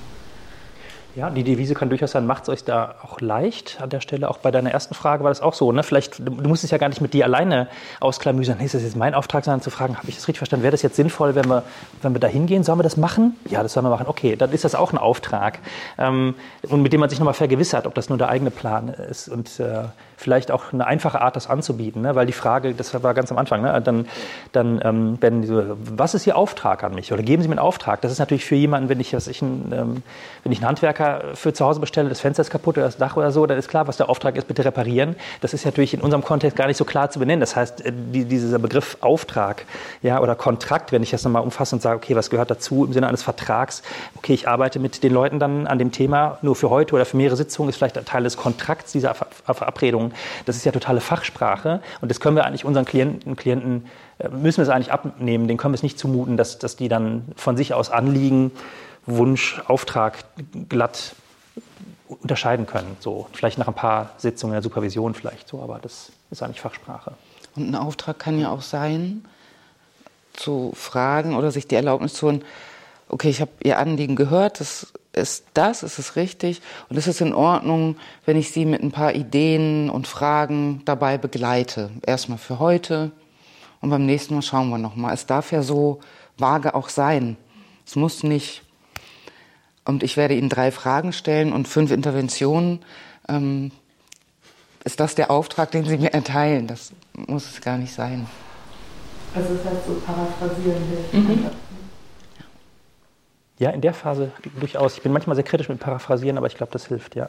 [1.15, 4.31] Ja, die Devise kann durchaus sein, macht es euch da auch leicht an der Stelle.
[4.31, 5.71] Auch bei deiner ersten Frage war das auch so.
[5.71, 5.83] Ne?
[5.83, 7.69] Vielleicht, du musst es ja gar nicht mit dir alleine
[8.01, 8.57] ausklamüsern.
[8.57, 10.63] Hey, ist das jetzt mein Auftrag, sondern zu fragen, habe ich das richtig verstanden?
[10.63, 11.65] Wäre das jetzt sinnvoll, wenn wir,
[12.01, 12.65] wenn wir da hingehen?
[12.65, 13.37] Sollen wir das machen?
[13.51, 14.07] Ja, das sollen wir machen.
[14.07, 15.59] Okay, dann ist das auch ein Auftrag.
[15.99, 16.35] Ähm,
[16.71, 19.29] und mit dem man sich nochmal vergewissert, ob das nur der eigene Plan ist.
[19.29, 19.85] Und äh,
[20.23, 22.03] vielleicht auch eine einfache Art, das anzubieten.
[22.03, 22.15] Ne?
[22.15, 23.81] Weil die Frage, das war ganz am Anfang, ne?
[23.83, 24.07] dann,
[24.53, 25.63] dann ähm, wenn so,
[25.97, 27.13] was ist Ihr Auftrag an mich?
[27.13, 28.01] Oder geben Sie mir einen Auftrag?
[28.01, 30.03] Das ist natürlich für jemanden, wenn ich, was ich, ein, ähm,
[30.45, 33.17] wenn ich einen Handwerker für zu Hause bestelle, das Fenster ist kaputt oder das Dach
[33.17, 35.17] oder so, dann ist klar, was der Auftrag ist, bitte reparieren.
[35.41, 37.41] Das ist natürlich in unserem Kontext gar nicht so klar zu benennen.
[37.41, 39.65] Das heißt, äh, die, dieser Begriff Auftrag
[40.03, 42.93] ja, oder Kontrakt, wenn ich das nochmal umfasse und sage, okay, was gehört dazu im
[42.93, 43.83] Sinne eines Vertrags?
[44.17, 47.17] Okay, ich arbeite mit den Leuten dann an dem Thema nur für heute oder für
[47.17, 50.12] mehrere Sitzungen, ist vielleicht ein Teil des Kontrakts dieser Verabredung
[50.45, 53.87] das ist ja totale Fachsprache und das können wir eigentlich unseren Klienten, Klienten
[54.19, 56.89] äh, müssen wir es eigentlich abnehmen, denen können wir es nicht zumuten, dass, dass die
[56.89, 58.51] dann von sich aus Anliegen,
[59.07, 60.25] Wunsch, Auftrag
[60.69, 61.15] glatt
[62.09, 62.97] unterscheiden können.
[63.01, 67.13] So, vielleicht nach ein paar Sitzungen der Supervision vielleicht so, aber das ist eigentlich Fachsprache.
[67.57, 69.25] Und ein Auftrag kann ja auch sein,
[70.33, 72.45] zu fragen oder sich die Erlaubnis zu holen,
[73.09, 77.21] okay, ich habe Ihr Anliegen gehört, das ist das, ist es richtig und ist es
[77.21, 81.91] in Ordnung, wenn ich Sie mit ein paar Ideen und Fragen dabei begleite.
[82.07, 83.13] Erstmal für heute
[83.81, 85.13] und beim nächsten Mal schauen wir nochmal.
[85.13, 86.01] Es darf ja so
[86.39, 87.37] vage auch sein.
[87.87, 88.63] Es muss nicht.
[89.85, 92.81] Und ich werde Ihnen drei Fragen stellen und fünf Interventionen.
[93.29, 93.73] Ähm,
[94.85, 96.67] ist das der Auftrag, den Sie mir erteilen?
[96.67, 98.27] Das muss es gar nicht sein.
[99.35, 101.15] Also das heißt so paraphrasieren hilft.
[101.15, 101.51] Mhm.
[103.63, 104.97] Ja, in der Phase durchaus.
[104.97, 107.29] Ich bin manchmal sehr kritisch mit Paraphrasieren, aber ich glaube, das hilft, ja.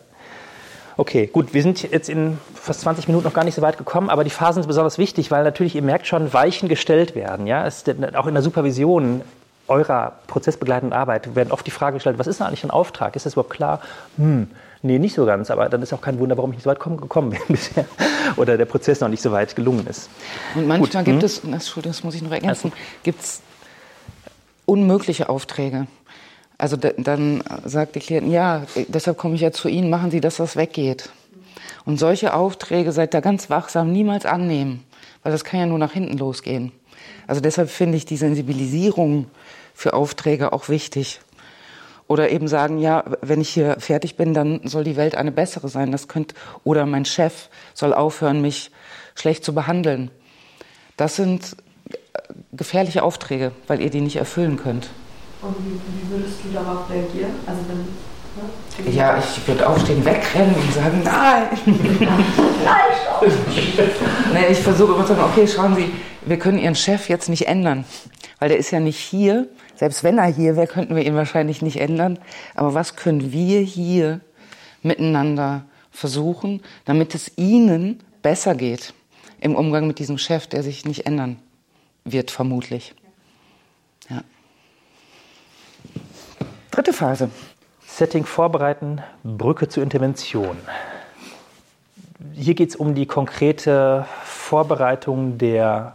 [0.98, 4.10] Okay, gut, wir sind jetzt in fast 20 Minuten noch gar nicht so weit gekommen,
[4.10, 7.46] aber die Phasen sind besonders wichtig, weil natürlich, ihr merkt schon, Weichen gestellt werden.
[7.46, 7.68] Ja?
[7.68, 9.22] Es, auch in der Supervision
[9.68, 13.16] eurer prozessbegleitenden Arbeit werden oft die Frage gestellt, was ist denn eigentlich ein Auftrag?
[13.16, 13.80] Ist das überhaupt klar?
[14.18, 14.48] Hm,
[14.82, 16.80] nee, nicht so ganz, aber dann ist auch kein Wunder, warum ich nicht so weit
[16.80, 17.86] gekommen bin bisher
[18.38, 20.10] oder der Prozess noch nicht so weit gelungen ist.
[20.56, 21.26] Und manchmal Gut, gibt hm?
[21.26, 23.44] es, Entschuldigung, das muss ich noch ergänzen, gibt es
[24.66, 25.88] unmögliche Aufträge.
[26.64, 30.38] Also dann sagt die Klientin, ja, deshalb komme ich jetzt zu Ihnen, machen Sie, dass
[30.38, 31.10] das weggeht.
[31.84, 34.86] Und solche Aufträge seid da ganz wachsam niemals annehmen,
[35.24, 36.72] weil das kann ja nur nach hinten losgehen.
[37.28, 39.26] Also deshalb finde ich die Sensibilisierung
[39.74, 41.20] für Aufträge auch wichtig.
[42.08, 45.68] Oder eben sagen, ja, wenn ich hier fertig bin, dann soll die Welt eine bessere
[45.68, 45.92] sein.
[45.92, 48.72] Das könnte, oder mein Chef soll aufhören, mich
[49.16, 50.12] schlecht zu behandeln.
[50.96, 51.58] Das sind
[52.54, 54.88] gefährliche Aufträge, weil ihr die nicht erfüllen könnt.
[55.44, 57.32] Und wie, wie würdest du darauf reagieren?
[57.46, 57.80] Also wenn,
[58.88, 58.96] ne?
[58.96, 61.48] Ja, ich würde aufstehen, wegrennen und sagen, nein!
[62.64, 63.32] nein,
[64.34, 65.92] nee, ich versuche immer zu sagen, okay, schauen Sie,
[66.26, 67.84] wir können Ihren Chef jetzt nicht ändern,
[68.40, 69.48] weil der ist ja nicht hier.
[69.76, 72.20] Selbst wenn er hier wäre, könnten wir ihn wahrscheinlich nicht ändern.
[72.56, 74.22] Aber was können wir hier
[74.82, 78.94] miteinander versuchen, damit es Ihnen besser geht
[79.42, 81.38] im Umgang mit diesem Chef, der sich nicht ändern
[82.06, 82.96] wird, vermutlich.
[86.74, 87.30] Dritte Phase.
[87.86, 90.58] Setting vorbereiten, Brücke zur Intervention.
[92.34, 95.94] Hier geht es um die konkrete Vorbereitung der,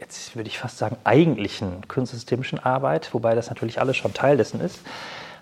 [0.00, 4.62] jetzt würde ich fast sagen, eigentlichen künstsystemischen Arbeit, wobei das natürlich alles schon Teil dessen
[4.62, 4.80] ist.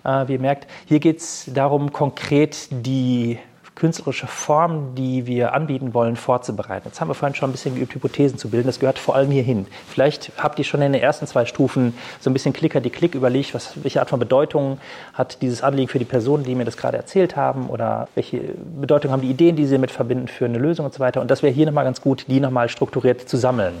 [0.03, 3.39] Äh, wie ihr merkt, hier geht es darum, konkret die
[3.81, 6.89] künstlerische Form, die wir anbieten wollen, vorzubereiten.
[6.89, 8.67] Jetzt haben wir vorhin schon ein bisschen geübt, Hypothesen zu bilden.
[8.67, 9.65] Das gehört vor allem hierhin.
[9.87, 13.15] Vielleicht habt ihr schon in den ersten zwei Stufen so ein bisschen Klicker die Klick
[13.15, 14.77] überlegt, was, welche Art von Bedeutung
[15.15, 19.11] hat dieses Anliegen für die Personen, die mir das gerade erzählt haben oder welche Bedeutung
[19.11, 21.19] haben die Ideen, die sie damit verbinden für eine Lösung und so weiter.
[21.19, 23.73] Und das wäre hier nochmal ganz gut, die nochmal strukturiert zu sammeln.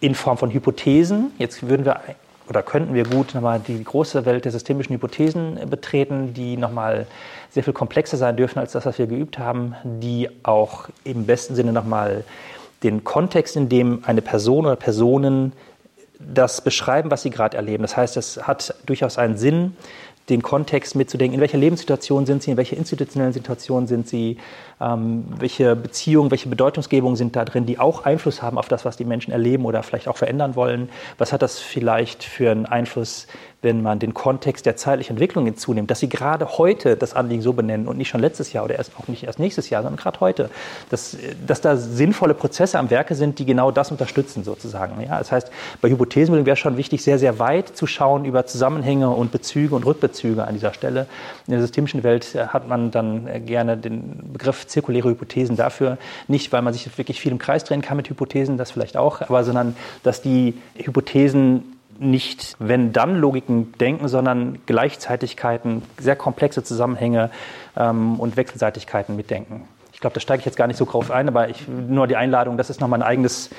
[0.00, 1.32] In Form von Hypothesen.
[1.38, 2.02] Jetzt würden wir
[2.52, 7.06] oder könnten wir gut nochmal die große Welt der systemischen Hypothesen betreten, die nochmal
[7.48, 11.54] sehr viel komplexer sein dürfen als das, was wir geübt haben, die auch im besten
[11.54, 12.24] Sinne nochmal
[12.82, 15.54] den Kontext, in dem eine Person oder Personen
[16.18, 17.82] das beschreiben, was sie gerade erleben.
[17.84, 19.74] Das heißt, es hat durchaus einen Sinn,
[20.28, 24.36] den Kontext mitzudenken, in welcher Lebenssituation sind sie, in welcher institutionellen Situation sind sie,
[24.82, 28.96] ähm, welche Beziehungen, welche Bedeutungsgebungen sind da drin, die auch Einfluss haben auf das, was
[28.96, 30.88] die Menschen erleben oder vielleicht auch verändern wollen.
[31.18, 33.26] Was hat das vielleicht für einen Einfluss
[33.62, 37.52] wenn man den Kontext der zeitlichen Entwicklung hinzunimmt, dass sie gerade heute das Anliegen so
[37.52, 40.18] benennen und nicht schon letztes Jahr oder erst auch nicht erst nächstes Jahr, sondern gerade
[40.20, 40.50] heute,
[40.90, 41.16] dass,
[41.46, 45.00] dass da sinnvolle Prozesse am Werke sind, die genau das unterstützen sozusagen.
[45.00, 49.08] Ja, das heißt, bei Hypothesenbildung wäre schon wichtig, sehr, sehr weit zu schauen über Zusammenhänge
[49.10, 51.06] und Bezüge und Rückbezüge an dieser Stelle.
[51.46, 55.98] In der systemischen Welt äh, hat man dann äh, gerne den Begriff zirkuläre Hypothesen dafür,
[56.28, 59.20] nicht weil man sich wirklich viel im Kreis drehen kann mit Hypothesen, das vielleicht auch,
[59.20, 67.30] aber sondern dass die Hypothesen nicht Wenn-Dann-Logiken denken, sondern Gleichzeitigkeiten, sehr komplexe Zusammenhänge
[67.76, 69.68] ähm, und Wechselseitigkeiten mitdenken.
[70.02, 72.16] Ich glaube, da steige ich jetzt gar nicht so drauf ein, aber ich, nur die
[72.16, 73.50] Einladung, das ist nochmal ein eigenes,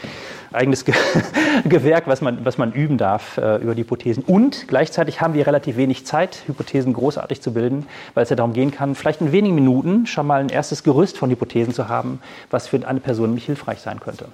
[0.52, 0.94] eigenes Ge
[1.64, 4.26] Gewerk, was man, was man üben darf äh, über die Hypothesen.
[4.26, 8.52] Und gleichzeitig haben wir relativ wenig Zeit, Hypothesen großartig zu bilden, weil es ja darum
[8.52, 12.20] gehen kann, vielleicht in wenigen Minuten schon mal ein erstes Gerüst von Hypothesen zu haben,
[12.52, 14.26] was für eine Person nämlich hilfreich sein könnte.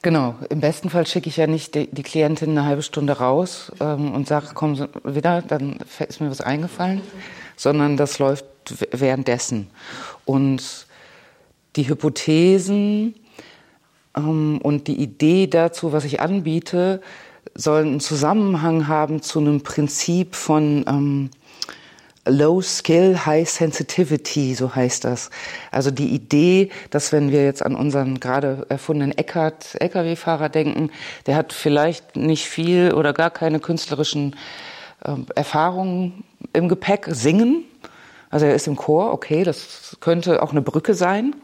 [0.00, 3.70] Genau, im besten Fall schicke ich ja nicht die, die Klientin eine halbe Stunde raus
[3.80, 5.76] ähm, und sage, komm wieder, dann
[6.08, 7.02] ist mir was eingefallen,
[7.54, 8.46] sondern das läuft
[8.92, 9.68] währenddessen.
[10.24, 10.83] Und
[11.76, 13.14] die Hypothesen
[14.16, 17.00] ähm, und die Idee dazu, was ich anbiete,
[17.54, 21.30] sollen einen Zusammenhang haben zu einem Prinzip von ähm,
[22.26, 25.28] Low Skill, High Sensitivity, so heißt das.
[25.70, 30.90] Also die Idee, dass wenn wir jetzt an unseren gerade erfundenen Eckart Lkw-Fahrer denken,
[31.26, 34.36] der hat vielleicht nicht viel oder gar keine künstlerischen
[35.04, 37.64] äh, Erfahrungen im Gepäck, singen.
[38.34, 41.36] Also er ist im Chor, okay, das könnte auch eine Brücke sein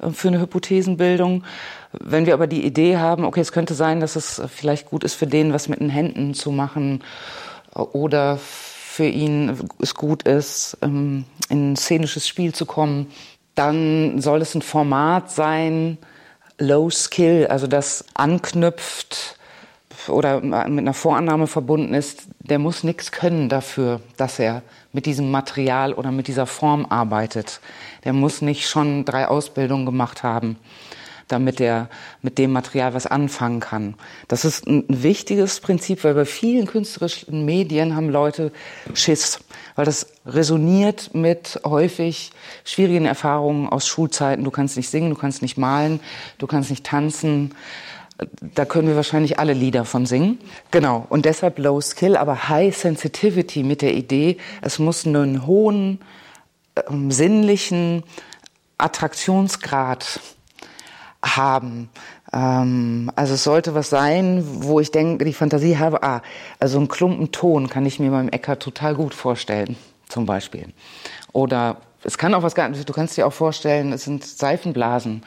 [0.00, 1.44] äh, für eine Hypothesenbildung.
[1.92, 5.12] Wenn wir aber die Idee haben, okay, es könnte sein, dass es vielleicht gut ist
[5.12, 7.04] für den, was mit den Händen zu machen
[7.74, 13.08] oder für ihn es gut ist, ähm, in ein szenisches Spiel zu kommen,
[13.54, 15.98] dann soll es ein Format sein,
[16.56, 19.38] Low Skill, also das anknüpft
[20.08, 25.30] oder mit einer Vorannahme verbunden ist, der muss nichts können dafür, dass er mit diesem
[25.30, 27.60] Material oder mit dieser Form arbeitet.
[28.04, 30.56] Der muss nicht schon drei Ausbildungen gemacht haben
[31.30, 31.88] damit er
[32.22, 33.94] mit dem Material was anfangen kann.
[34.28, 38.52] Das ist ein wichtiges Prinzip, weil bei vielen künstlerischen Medien haben Leute
[38.94, 39.38] Schiss,
[39.76, 42.32] weil das resoniert mit häufig
[42.64, 44.44] schwierigen Erfahrungen aus Schulzeiten.
[44.44, 46.00] Du kannst nicht singen, du kannst nicht malen,
[46.38, 47.54] du kannst nicht tanzen.
[48.54, 50.38] Da können wir wahrscheinlich alle Lieder von singen.
[50.70, 51.06] Genau.
[51.08, 56.00] Und deshalb Low Skill, aber High Sensitivity mit der Idee, es muss einen hohen
[56.88, 58.02] ähm, sinnlichen
[58.78, 60.20] Attraktionsgrad
[61.22, 61.88] haben.
[62.32, 66.22] Ähm, also es sollte was sein, wo ich denke, die Fantasie habe, ah,
[66.58, 69.76] also ein Klumpen Ton kann ich mir beim Äcker total gut vorstellen,
[70.08, 70.68] zum Beispiel.
[71.32, 75.22] Oder es kann auch was du kannst dir auch vorstellen, es sind Seifenblasen.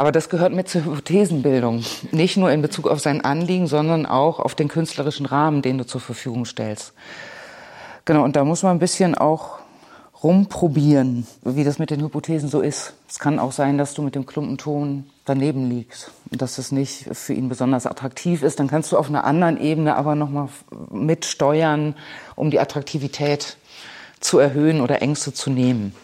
[0.00, 1.84] Aber das gehört mit zur Hypothesenbildung.
[2.10, 5.84] Nicht nur in Bezug auf sein Anliegen, sondern auch auf den künstlerischen Rahmen, den du
[5.84, 6.94] zur Verfügung stellst.
[8.06, 9.58] Genau, und da muss man ein bisschen auch
[10.22, 12.94] rumprobieren, wie das mit den Hypothesen so ist.
[13.10, 17.04] Es kann auch sein, dass du mit dem Klumpenton daneben liegst und dass es nicht
[17.14, 18.58] für ihn besonders attraktiv ist.
[18.58, 20.48] Dann kannst du auf einer anderen Ebene aber nochmal
[20.90, 21.94] mitsteuern,
[22.36, 23.58] um die Attraktivität
[24.18, 25.94] zu erhöhen oder Ängste zu nehmen.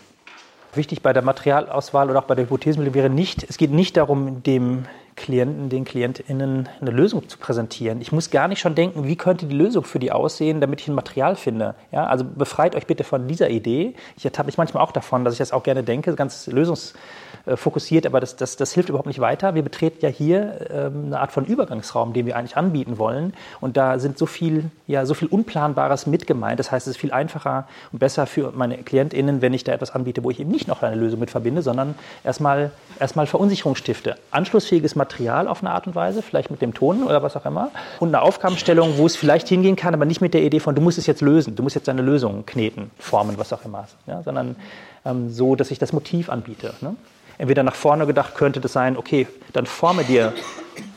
[0.77, 4.43] Wichtig bei der Materialauswahl oder auch bei der Hypothesenbildung wäre nicht, es geht nicht darum,
[4.43, 4.85] dem
[5.17, 8.03] Klienten, den KlientInnen eine Lösung zu präsentieren.
[8.03, 10.89] Ich muss gar nicht schon denken, wie könnte die Lösung für die aussehen, damit ich
[10.89, 11.75] ein Material finde.
[11.91, 13.95] Ja, also befreit euch bitte von dieser Idee.
[14.19, 18.21] Ich ertappe mich manchmal auch davon, dass ich das auch gerne denke, ganz lösungsfokussiert, aber
[18.21, 19.55] das, das, das hilft überhaupt nicht weiter.
[19.55, 23.33] Wir betreten ja hier ähm, eine Art von Übergangsraum, den wir eigentlich anbieten wollen.
[23.63, 26.61] Und da sind so viel, ja, so viel Unplanbares mit gemeint.
[26.61, 29.95] Das heißt, es ist viel einfacher und besser für meine KlientInnen, wenn ich da etwas
[29.95, 34.17] anbiete, wo ich eben nicht noch eine Lösung mit verbinde, sondern erstmal, erstmal Verunsicherung stifte.
[34.31, 37.47] Anschlussfähiges Material Material auf eine Art und Weise, vielleicht mit dem Ton oder was auch
[37.47, 40.75] immer, und eine Aufgabenstellung, wo es vielleicht hingehen kann, aber nicht mit der Idee von,
[40.75, 43.87] du musst es jetzt lösen, du musst jetzt deine Lösung kneten, formen, was auch immer,
[44.07, 44.57] ja, sondern
[45.05, 46.75] ähm, so, dass ich das Motiv anbiete.
[46.81, 46.97] Ne?
[47.39, 50.33] Entweder nach vorne gedacht könnte das sein, okay, dann forme dir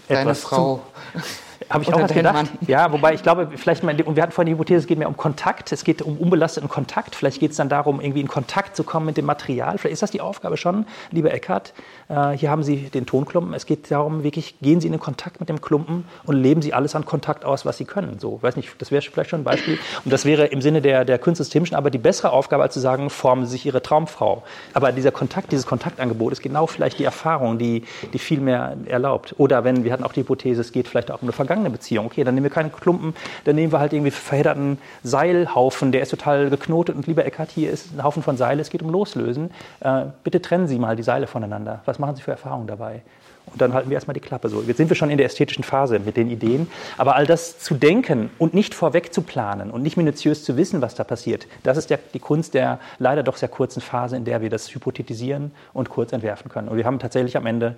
[0.08, 0.82] Deine etwas Frau.
[1.13, 1.22] Zu.
[1.69, 2.34] Habe ich auch gedacht.
[2.34, 2.49] Mann.
[2.67, 5.08] Ja, wobei ich glaube, vielleicht mal, und wir hatten vorhin die Hypothese, es geht mehr
[5.08, 7.15] um Kontakt, es geht um unbelasteten Kontakt.
[7.15, 9.77] Vielleicht geht es dann darum, irgendwie in Kontakt zu kommen mit dem Material.
[9.77, 11.73] Vielleicht ist das die Aufgabe schon, lieber Eckhardt.
[12.08, 13.53] Äh, hier haben Sie den Tonklumpen.
[13.53, 16.73] Es geht darum, wirklich, gehen Sie in den Kontakt mit dem Klumpen und leben Sie
[16.73, 18.19] alles an Kontakt aus, was Sie können.
[18.19, 19.77] So, weiß nicht, das wäre vielleicht schon ein Beispiel.
[20.03, 23.10] Und das wäre im Sinne der, der kunstsystemischen Arbeit die bessere Aufgabe, als zu sagen,
[23.10, 24.43] formen Sie sich Ihre Traumfrau.
[24.73, 29.36] Aber dieser Kontakt, dieses Kontaktangebot ist genau vielleicht die Erfahrung, die, die viel mehr erlaubt.
[29.38, 32.06] Oder wenn, wir hatten auch die Hypothese, es geht vielleicht auch um eine vergangene Beziehung.
[32.08, 33.13] Okay, dann nehmen wir keinen Klumpen,
[33.45, 37.72] dann nehmen wir halt irgendwie verhedderten Seilhaufen, der ist total geknotet und lieber Eckart, hier
[37.72, 39.52] ist ein Haufen von Seile, es geht um Loslösen.
[39.82, 41.82] Äh, bitte trennen Sie mal die Seile voneinander.
[41.86, 43.02] Was machen Sie für Erfahrungen dabei?
[43.51, 44.62] Und dann halten wir erstmal die Klappe so.
[44.62, 46.69] Jetzt sind wir schon in der ästhetischen Phase mit den Ideen.
[46.97, 50.81] Aber all das zu denken und nicht vorweg zu planen und nicht minutiös zu wissen,
[50.81, 54.25] was da passiert, das ist der, die Kunst der leider doch sehr kurzen Phase, in
[54.25, 56.67] der wir das hypothetisieren und kurz entwerfen können.
[56.67, 57.75] Und wir haben tatsächlich am Ende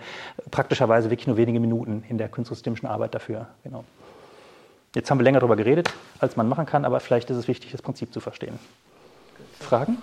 [0.51, 3.47] praktischerweise wirklich nur wenige Minuten in der kunstsystemischen Arbeit dafür.
[3.63, 3.83] Genau.
[4.93, 7.71] Jetzt haben wir länger darüber geredet, als man machen kann, aber vielleicht ist es wichtig,
[7.71, 8.59] das Prinzip zu verstehen.
[9.59, 9.97] Fragen?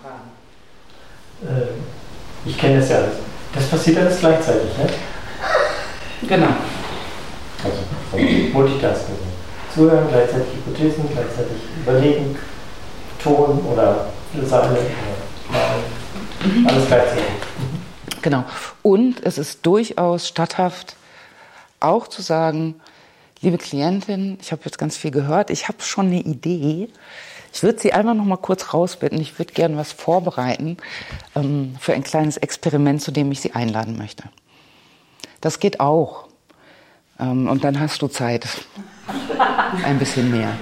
[1.43, 3.03] Äh, ich kenne das ja.
[3.53, 4.89] Das passiert alles gleichzeitig, ne?
[6.27, 6.47] Genau.
[7.63, 7.77] Also
[8.11, 9.15] vom Multitasking.
[9.73, 12.37] Zuhören, gleichzeitig Hypothesen, gleichzeitig überlegen,
[13.21, 14.07] Ton oder
[14.45, 14.81] Seile oder
[15.51, 16.67] Malen.
[16.67, 17.23] Alles gleichzeitig.
[18.21, 18.43] Genau.
[18.81, 20.95] Und es ist durchaus statthaft,
[21.79, 22.75] auch zu sagen,
[23.41, 26.89] liebe Klientin, ich habe jetzt ganz viel gehört, ich habe schon eine Idee.
[27.53, 29.19] Ich würde Sie einmal noch mal kurz rausbitten.
[29.19, 30.77] Ich würde gerne was vorbereiten
[31.35, 34.23] ähm, für ein kleines Experiment, zu dem ich Sie einladen möchte.
[35.41, 36.25] Das geht auch.
[37.19, 38.47] Ähm, und dann hast du Zeit.
[39.83, 40.55] Ein bisschen mehr.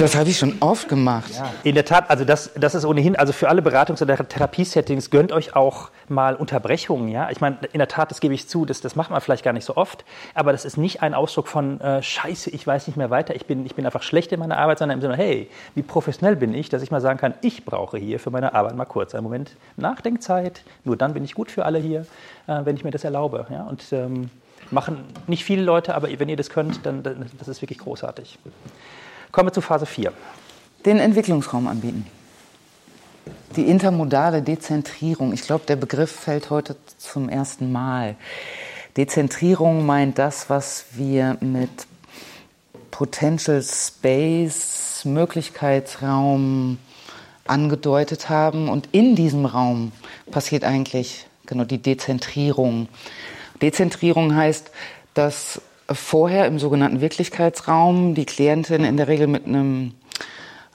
[0.00, 1.30] Das habe ich schon oft gemacht.
[1.62, 5.30] In der Tat, also das, das ist ohnehin, also für alle Beratungs- oder Therapiesettings gönnt
[5.30, 7.08] euch auch mal Unterbrechungen.
[7.10, 7.28] Ja?
[7.28, 9.52] Ich meine, in der Tat, das gebe ich zu, das, das macht man vielleicht gar
[9.52, 12.96] nicht so oft, aber das ist nicht ein Ausdruck von äh, Scheiße, ich weiß nicht
[12.96, 15.50] mehr weiter, ich bin, ich bin einfach schlecht in meiner Arbeit, sondern im Sinne, hey,
[15.74, 18.76] wie professionell bin ich, dass ich mal sagen kann, ich brauche hier für meine Arbeit
[18.76, 22.06] mal kurz einen Moment Nachdenkzeit, nur dann bin ich gut für alle hier,
[22.46, 23.46] äh, wenn ich mir das erlaube.
[23.50, 23.64] Ja?
[23.64, 24.30] Und ähm,
[24.70, 28.38] machen nicht viele Leute, aber wenn ihr das könnt, dann, dann das ist wirklich großartig.
[29.32, 30.12] Kommen wir zu Phase 4.
[30.84, 32.04] Den Entwicklungsraum anbieten.
[33.54, 35.32] Die intermodale Dezentrierung.
[35.32, 38.16] Ich glaube, der Begriff fällt heute zum ersten Mal.
[38.96, 41.70] Dezentrierung meint das, was wir mit
[42.90, 46.78] Potential Space, Möglichkeitsraum
[47.46, 48.68] angedeutet haben.
[48.68, 49.92] Und in diesem Raum
[50.32, 52.88] passiert eigentlich genau die Dezentrierung.
[53.62, 54.72] Dezentrierung heißt,
[55.14, 55.60] dass
[55.92, 59.92] vorher im sogenannten Wirklichkeitsraum die Klientin in der Regel mit einem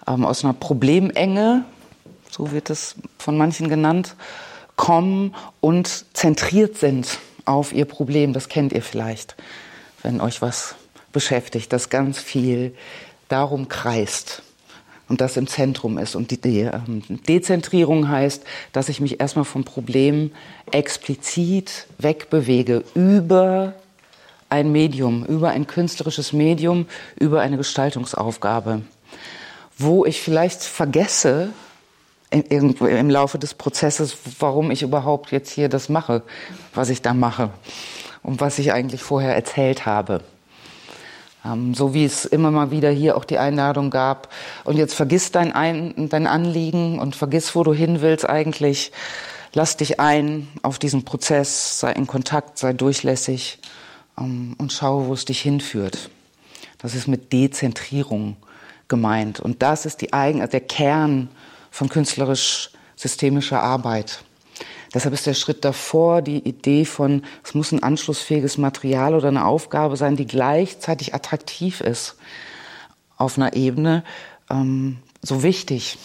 [0.08, 1.66] ähm, aus einer Problemenge,
[2.30, 4.16] so wird es von manchen genannt,
[4.76, 8.34] kommen und zentriert sind auf ihr Problem.
[8.34, 9.36] Das kennt ihr vielleicht,
[10.04, 10.76] wenn euch was
[11.14, 12.76] beschäftigt, das ganz viel
[13.30, 14.44] darum kreist
[15.08, 16.16] und das im Zentrum ist.
[16.16, 20.32] Und die De ähm, Dezentrierung heißt, dass ich mich erstmal vom Problem
[20.72, 23.74] explizit wegbewege über
[24.50, 26.86] ein Medium, über ein künstlerisches Medium,
[27.20, 28.82] über eine Gestaltungsaufgabe,
[29.78, 31.50] wo ich vielleicht vergesse,
[32.32, 36.24] irgendwo im Laufe des Prozesses, warum ich überhaupt jetzt hier das mache,
[36.74, 37.50] was ich da mache
[38.24, 40.22] und was ich eigentlich vorher erzählt habe.
[41.46, 44.30] Ähm, so wie es immer mal wieder hier auch die Einladung gab.
[44.64, 48.92] Und jetzt vergiss dein, ein, dein Anliegen und vergiss, wo du hin willst eigentlich.
[49.54, 53.60] Lass dich ein auf diesen Prozess, sei in Kontakt, sei durchlässig
[54.16, 56.10] und schau, wo es dich hinführt.
[56.78, 58.38] Das ist mit Dezentrierung
[58.88, 59.40] gemeint.
[59.40, 61.30] Und das ist die Eigen, also der Kern
[61.72, 64.24] von künstlerisch-systemischer Arbeit.
[64.94, 69.46] Deshalb ist der Schritt davor die Idee von, es muss ein anschlussfähiges Material oder eine
[69.46, 72.16] Aufgabe sein, die gleichzeitig attraktiv ist
[73.18, 74.04] auf einer Ebene,
[74.50, 75.98] ähm, so wichtig,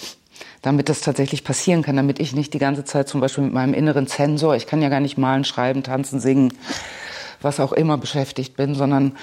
[0.62, 3.74] damit das tatsächlich passieren kann, damit ich nicht die ganze Zeit zum Beispiel mit meinem
[3.74, 6.52] inneren Zensor, ich kann ja gar nicht malen, schreiben, tanzen, singen,
[7.42, 9.16] was auch immer beschäftigt bin, sondern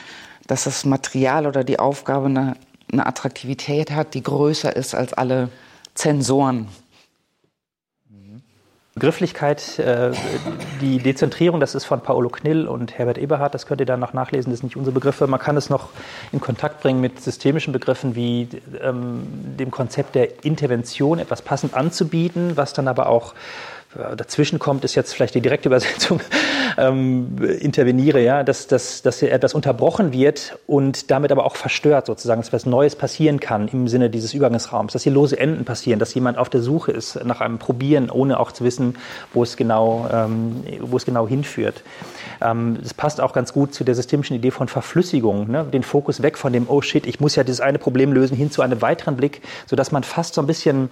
[0.47, 2.55] dass das Material oder die Aufgabe eine,
[2.91, 5.49] eine Attraktivität hat, die größer ist als alle
[5.93, 6.67] Zensoren.
[8.97, 10.11] Begrifflichkeit, äh,
[10.81, 14.13] die Dezentrierung, das ist von Paolo Knill und Herbert Eberhardt, das könnt ihr dann noch
[14.13, 15.27] nachlesen, das sind nicht unsere Begriffe.
[15.27, 15.89] Man kann es noch
[16.31, 18.49] in Kontakt bringen mit systemischen Begriffen wie
[18.81, 19.27] ähm,
[19.59, 23.35] dem Konzept der Intervention, etwas passend anzubieten, was dann aber auch
[24.15, 26.19] dazwischen kommt, ist jetzt vielleicht die direkte Übersetzung,
[26.77, 32.41] ähm, interveniere, ja, dass, dass, dass etwas unterbrochen wird und damit aber auch verstört sozusagen,
[32.41, 36.13] dass was Neues passieren kann im Sinne dieses Übergangsraums, dass hier lose Enden passieren, dass
[36.13, 38.97] jemand auf der Suche ist nach einem Probieren, ohne auch zu wissen,
[39.33, 41.83] wo es genau, ähm, wo es genau hinführt.
[42.41, 45.63] Ähm, das passt auch ganz gut zu der systemischen Idee von Verflüssigung, ne?
[45.63, 48.51] den Fokus weg von dem, oh shit, ich muss ja dieses eine Problem lösen, hin
[48.51, 50.89] zu einem weiteren Blick, sodass man fast so ein bisschen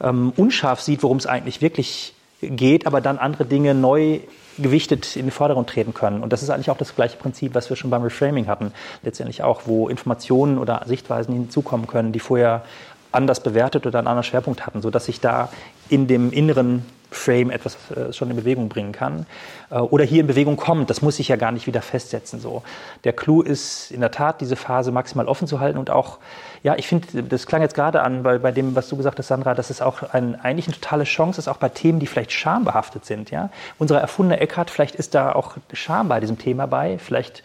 [0.00, 4.20] ähm, unscharf sieht, worum es eigentlich wirklich geht, aber dann andere Dinge neu
[4.58, 6.22] gewichtet in den Vordergrund treten können.
[6.22, 8.72] Und das ist eigentlich auch das gleiche Prinzip, was wir schon beim Reframing hatten,
[9.02, 12.64] letztendlich auch, wo Informationen oder Sichtweisen hinzukommen können, die vorher
[13.12, 15.50] anders bewertet oder einen anderen Schwerpunkt hatten, sodass sich da
[15.88, 19.26] in dem inneren Frame etwas äh, schon in Bewegung bringen kann
[19.70, 20.90] äh, oder hier in Bewegung kommt.
[20.90, 22.40] Das muss sich ja gar nicht wieder festsetzen.
[22.40, 22.62] So.
[23.04, 26.18] Der Clou ist in der Tat, diese Phase maximal offen zu halten und auch,
[26.62, 29.28] ja, ich finde, das klang jetzt gerade an, bei, bei dem, was du gesagt hast,
[29.28, 32.32] Sandra, dass es auch ein, eigentlich eine totale Chance ist, auch bei Themen, die vielleicht
[32.32, 33.30] schambehaftet sind.
[33.30, 33.50] Ja?
[33.78, 37.42] Unser erfundener Eckhart, vielleicht ist da auch Scham bei diesem Thema bei, vielleicht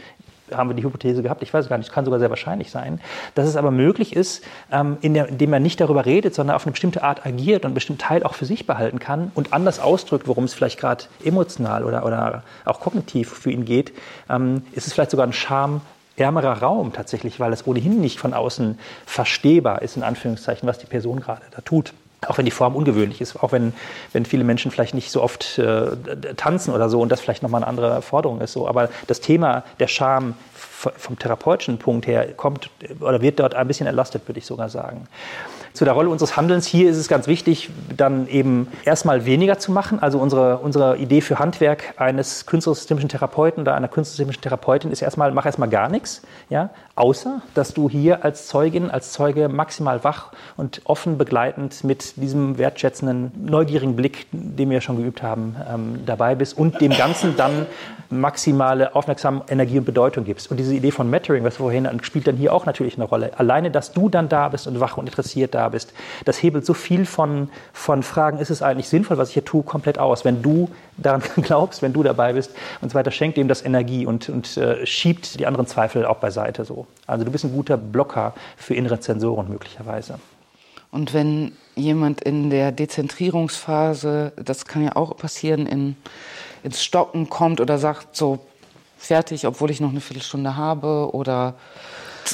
[0.51, 2.99] haben wir die Hypothese gehabt, ich weiß gar nicht, kann sogar sehr wahrscheinlich sein,
[3.35, 6.71] dass es aber möglich ist, ähm, der, indem er nicht darüber redet, sondern auf eine
[6.71, 10.27] bestimmte Art agiert und einen bestimmten Teil auch für sich behalten kann und anders ausdrückt,
[10.27, 13.93] worum es vielleicht gerade emotional oder, oder auch kognitiv für ihn geht,
[14.29, 18.77] ähm, ist es vielleicht sogar ein schamärmerer Raum tatsächlich, weil es ohnehin nicht von außen
[19.05, 21.93] verstehbar ist, in Anführungszeichen, was die Person gerade da tut.
[22.27, 23.73] Auch wenn die Form ungewöhnlich ist, auch wenn,
[24.13, 25.95] wenn viele Menschen vielleicht nicht so oft äh,
[26.37, 28.53] tanzen oder so und das vielleicht nochmal eine andere Forderung ist.
[28.53, 28.67] So.
[28.67, 32.69] Aber das Thema der Scham vom therapeutischen Punkt her kommt
[32.99, 35.07] oder wird dort ein bisschen erlastet, würde ich sogar sagen.
[35.73, 39.71] Zu der Rolle unseres Handelns hier ist es ganz wichtig, dann eben erstmal weniger zu
[39.71, 39.99] machen.
[39.99, 45.31] Also unsere, unsere Idee für Handwerk eines künstlerisch-systemischen Therapeuten oder einer künstlerisch-systemischen Therapeutin ist erstmal,
[45.31, 50.31] mach erstmal gar nichts, ja, außer dass du hier als Zeugin, als Zeuge maximal wach
[50.57, 56.35] und offen begleitend mit diesem wertschätzenden, neugierigen Blick, den wir schon geübt haben, ähm, dabei
[56.35, 57.65] bist und dem Ganzen dann
[58.09, 60.51] maximale Aufmerksamkeit, Energie und Bedeutung gibst.
[60.51, 63.31] Und diese Idee von Mattering, was wir vorhin spielt dann hier auch natürlich eine Rolle.
[63.37, 65.93] Alleine, dass du dann da bist und wach und interessiert da bist,
[66.25, 69.63] das hebelt so viel von, von Fragen, ist es eigentlich sinnvoll, was ich hier tue,
[69.63, 70.25] komplett aus.
[70.25, 74.05] Wenn du daran glaubst, wenn du dabei bist und so weiter, schenkt dem das Energie
[74.05, 76.80] und, und äh, schiebt die anderen Zweifel auch beiseite so.
[77.07, 80.19] Also du bist ein guter Blocker für innere Zensoren möglicherweise.
[80.91, 85.95] Und wenn jemand in der Dezentrierungsphase, das kann ja auch passieren, in,
[86.63, 88.39] ins Stocken kommt oder sagt so
[88.97, 91.55] fertig, obwohl ich noch eine Viertelstunde habe oder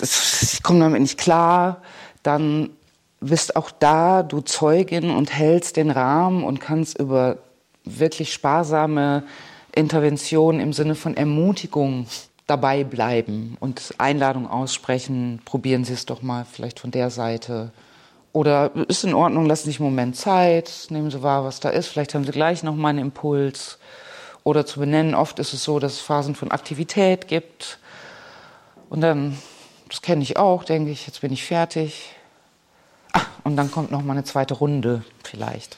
[0.02, 1.82] ich komme damit nicht klar,
[2.24, 2.72] dann
[3.20, 7.38] bist auch da du Zeugin und hältst den Rahmen und kannst über
[7.84, 9.24] wirklich sparsame
[9.74, 12.08] Interventionen im Sinne von Ermutigung
[12.48, 17.72] dabei bleiben und Einladung aussprechen, probieren Sie es doch mal vielleicht von der Seite.
[18.32, 21.70] Oder ist in Ordnung, lassen Sie sich einen Moment Zeit, nehmen Sie wahr, was da
[21.70, 23.78] ist, vielleicht haben Sie gleich noch mal einen Impuls.
[24.44, 27.80] Oder zu benennen, oft ist es so, dass es Phasen von Aktivität gibt.
[28.90, 29.38] Und dann,
[29.90, 32.16] das kenne ich auch, denke ich, jetzt bin ich fertig.
[33.12, 35.78] Ah, und dann kommt noch mal eine zweite Runde vielleicht.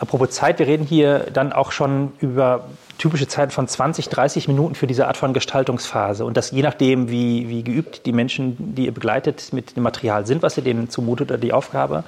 [0.00, 2.68] Apropos Zeit, wir reden hier dann auch schon über
[2.98, 6.24] typische Zeiten von 20, 30 Minuten für diese Art von Gestaltungsphase.
[6.24, 10.26] Und das je nachdem, wie, wie geübt die Menschen, die ihr begleitet, mit dem Material
[10.26, 12.04] sind, was ihr denen zumutet oder die Aufgabe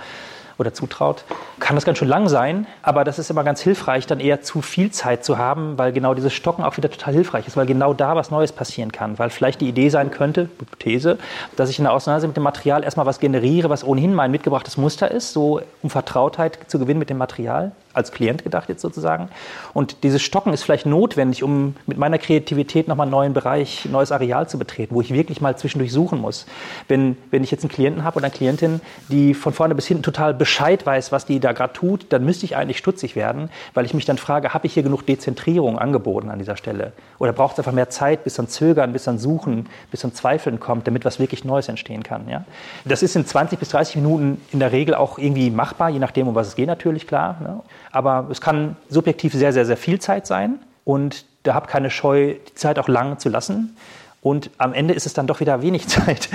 [0.58, 1.24] oder zutraut,
[1.60, 2.66] kann das ganz schön lang sein.
[2.82, 6.14] Aber das ist immer ganz hilfreich, dann eher zu viel Zeit zu haben, weil genau
[6.14, 9.18] dieses Stocken auch wieder total hilfreich ist, weil genau da was Neues passieren kann.
[9.18, 11.18] Weil vielleicht die Idee sein könnte, Hypothese,
[11.56, 14.76] dass ich in der Auseinandersetzung mit dem Material erstmal was generiere, was ohnehin mein mitgebrachtes
[14.76, 19.28] Muster ist, so um Vertrautheit zu gewinnen mit dem Material als Klient gedacht jetzt sozusagen.
[19.74, 23.92] Und dieses Stocken ist vielleicht notwendig, um mit meiner Kreativität nochmal einen neuen Bereich, ein
[23.92, 26.46] neues Areal zu betreten, wo ich wirklich mal zwischendurch suchen muss.
[26.86, 30.02] Wenn, wenn ich jetzt einen Klienten habe oder eine Klientin, die von vorne bis hinten
[30.02, 33.84] total Bescheid weiß, was die da gerade tut, dann müsste ich eigentlich stutzig werden, weil
[33.84, 36.92] ich mich dann frage, habe ich hier genug Dezentrierung angeboten an dieser Stelle?
[37.18, 40.60] Oder braucht es einfach mehr Zeit, bis dann Zögern, bis dann Suchen, bis dann Zweifeln
[40.60, 42.28] kommt, damit was wirklich Neues entstehen kann?
[42.28, 42.44] Ja?
[42.84, 46.28] Das ist in 20 bis 30 Minuten in der Regel auch irgendwie machbar, je nachdem,
[46.28, 47.36] um was es geht natürlich, klar.
[47.40, 47.60] Ne?
[47.90, 52.34] Aber es kann subjektiv sehr, sehr, sehr viel Zeit sein und da habt keine Scheu,
[52.34, 53.76] die Zeit auch lang zu lassen.
[54.20, 56.28] Und am Ende ist es dann doch wieder wenig Zeit,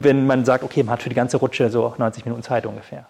[0.00, 3.06] wenn man sagt, okay, man hat für die ganze Rutsche so 90 Minuten Zeit ungefähr.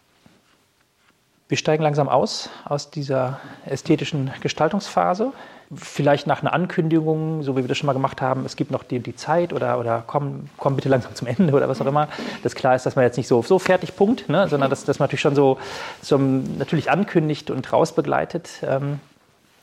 [1.49, 5.33] Wir steigen langsam aus, aus dieser ästhetischen Gestaltungsphase.
[5.75, 8.83] Vielleicht nach einer Ankündigung, so wie wir das schon mal gemacht haben, es gibt noch
[8.83, 12.09] die, die Zeit oder, oder komm, komm bitte langsam zum Ende oder was auch immer.
[12.43, 14.99] Das klar ist, dass man jetzt nicht so, so fertig Punkt, ne, sondern dass, dass
[14.99, 15.59] man natürlich schon so,
[16.03, 18.51] so natürlich ankündigt und rausbegleitet.
[18.63, 19.01] Ähm,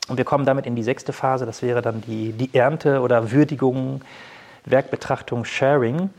[0.08, 3.30] und wir kommen damit in die sechste Phase, das wäre dann die, die Ernte oder
[3.30, 4.00] Würdigung,
[4.64, 6.10] Werkbetrachtung, Sharing.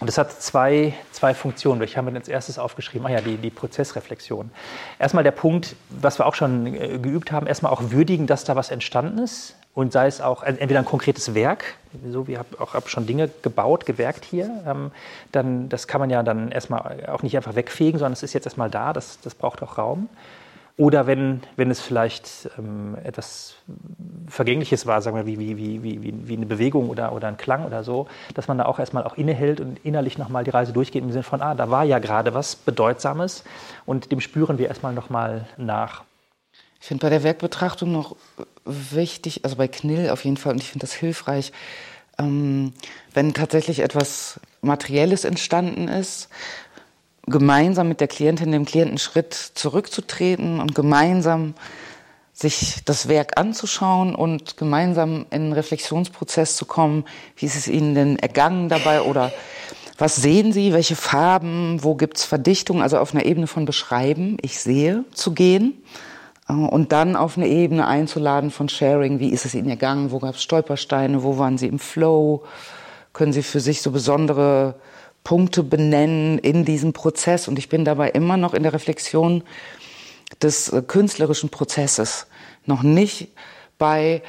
[0.00, 1.80] Und das hat zwei, zwei Funktionen.
[1.80, 3.06] Welche haben wir als erstes aufgeschrieben?
[3.06, 4.50] Ah ja, die, die Prozessreflexion.
[4.98, 8.56] Erstmal der Punkt, was wir auch schon äh, geübt haben, erstmal auch würdigen, dass da
[8.56, 9.54] was entstanden ist.
[9.74, 11.64] Und sei es auch entweder ein konkretes Werk,
[12.10, 14.90] so wie habe auch hab schon Dinge gebaut, gewerkt hier, ähm,
[15.30, 18.44] dann das kann man ja dann erstmal auch nicht einfach wegfegen, sondern es ist jetzt
[18.44, 20.10] erstmal da, das, das braucht auch Raum.
[20.78, 23.56] Oder wenn, wenn es vielleicht ähm, etwas
[24.26, 27.66] Vergängliches war, sagen wir, wie, wie, wie, wie, wie eine Bewegung oder, oder ein Klang
[27.66, 31.02] oder so, dass man da auch erstmal auch innehält und innerlich nochmal die Reise durchgeht
[31.02, 33.44] im Sinne von, ah, da war ja gerade was Bedeutsames
[33.84, 36.04] und dem spüren wir erstmal nochmal nach.
[36.80, 38.16] Ich finde bei der Werkbetrachtung noch
[38.64, 41.52] wichtig, also bei Knill auf jeden Fall, und ich finde das hilfreich,
[42.18, 42.72] ähm,
[43.14, 46.28] wenn tatsächlich etwas Materielles entstanden ist,
[47.26, 51.54] gemeinsam mit der Klientin, dem Klienten Schritt zurückzutreten und gemeinsam
[52.32, 57.04] sich das Werk anzuschauen und gemeinsam in einen Reflexionsprozess zu kommen.
[57.36, 59.32] Wie ist es Ihnen denn ergangen dabei oder
[59.98, 64.38] was sehen Sie, welche Farben, wo gibt es Verdichtung, also auf einer Ebene von Beschreiben,
[64.40, 65.74] ich sehe, zu gehen
[66.48, 70.18] äh, und dann auf eine Ebene einzuladen von Sharing, wie ist es Ihnen ergangen, wo
[70.18, 72.42] gab es Stolpersteine, wo waren Sie im Flow,
[73.12, 74.74] können Sie für sich so besondere
[75.24, 77.48] Punkte benennen in diesem Prozess.
[77.48, 79.42] Und ich bin dabei immer noch in der Reflexion
[80.40, 82.26] des äh, künstlerischen Prozesses,
[82.64, 83.28] noch nicht
[83.78, 84.22] bei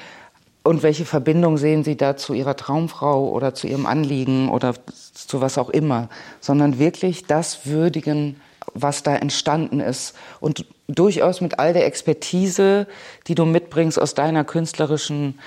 [0.64, 4.74] und welche Verbindung sehen Sie da zu Ihrer Traumfrau oder zu Ihrem Anliegen oder
[5.14, 6.08] zu was auch immer,
[6.39, 8.39] sondern wirklich das würdigen,
[8.74, 10.16] was da entstanden ist.
[10.39, 12.88] Und durchaus mit all der Expertise,
[13.28, 15.39] die du mitbringst aus deiner künstlerischen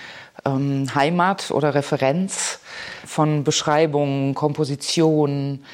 [0.47, 2.61] ähm, Heimat oder Referenz
[3.05, 5.65] von Beschreibungen, Kompositionen.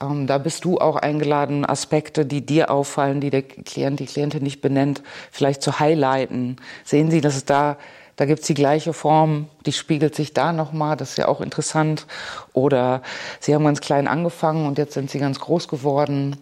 [0.00, 4.42] Ähm, da bist du auch eingeladen, Aspekte, die dir auffallen, die der Klient, die Klientin
[4.42, 6.56] nicht benennt, vielleicht zu highlighten.
[6.84, 7.78] Sehen Sie, dass es da
[8.16, 12.06] da gibt's die gleiche Form, die spiegelt sich da nochmal, das ist ja auch interessant.
[12.52, 13.02] Oder
[13.40, 16.36] Sie haben ganz klein angefangen und jetzt sind Sie ganz groß geworden.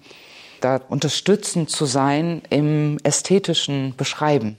[0.61, 4.59] Da unterstützend zu sein im ästhetischen Beschreiben.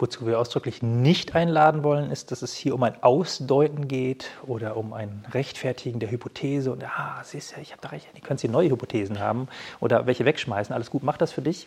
[0.00, 4.78] Wozu wir ausdrücklich nicht einladen wollen, ist, dass es hier um ein Ausdeuten geht oder
[4.78, 6.72] um ein Rechtfertigen der Hypothese.
[6.72, 9.46] Und ah, siehst du, ich habe da recht, die können Sie neue Hypothesen haben
[9.78, 10.74] oder welche wegschmeißen.
[10.74, 11.66] Alles gut, mach das für dich.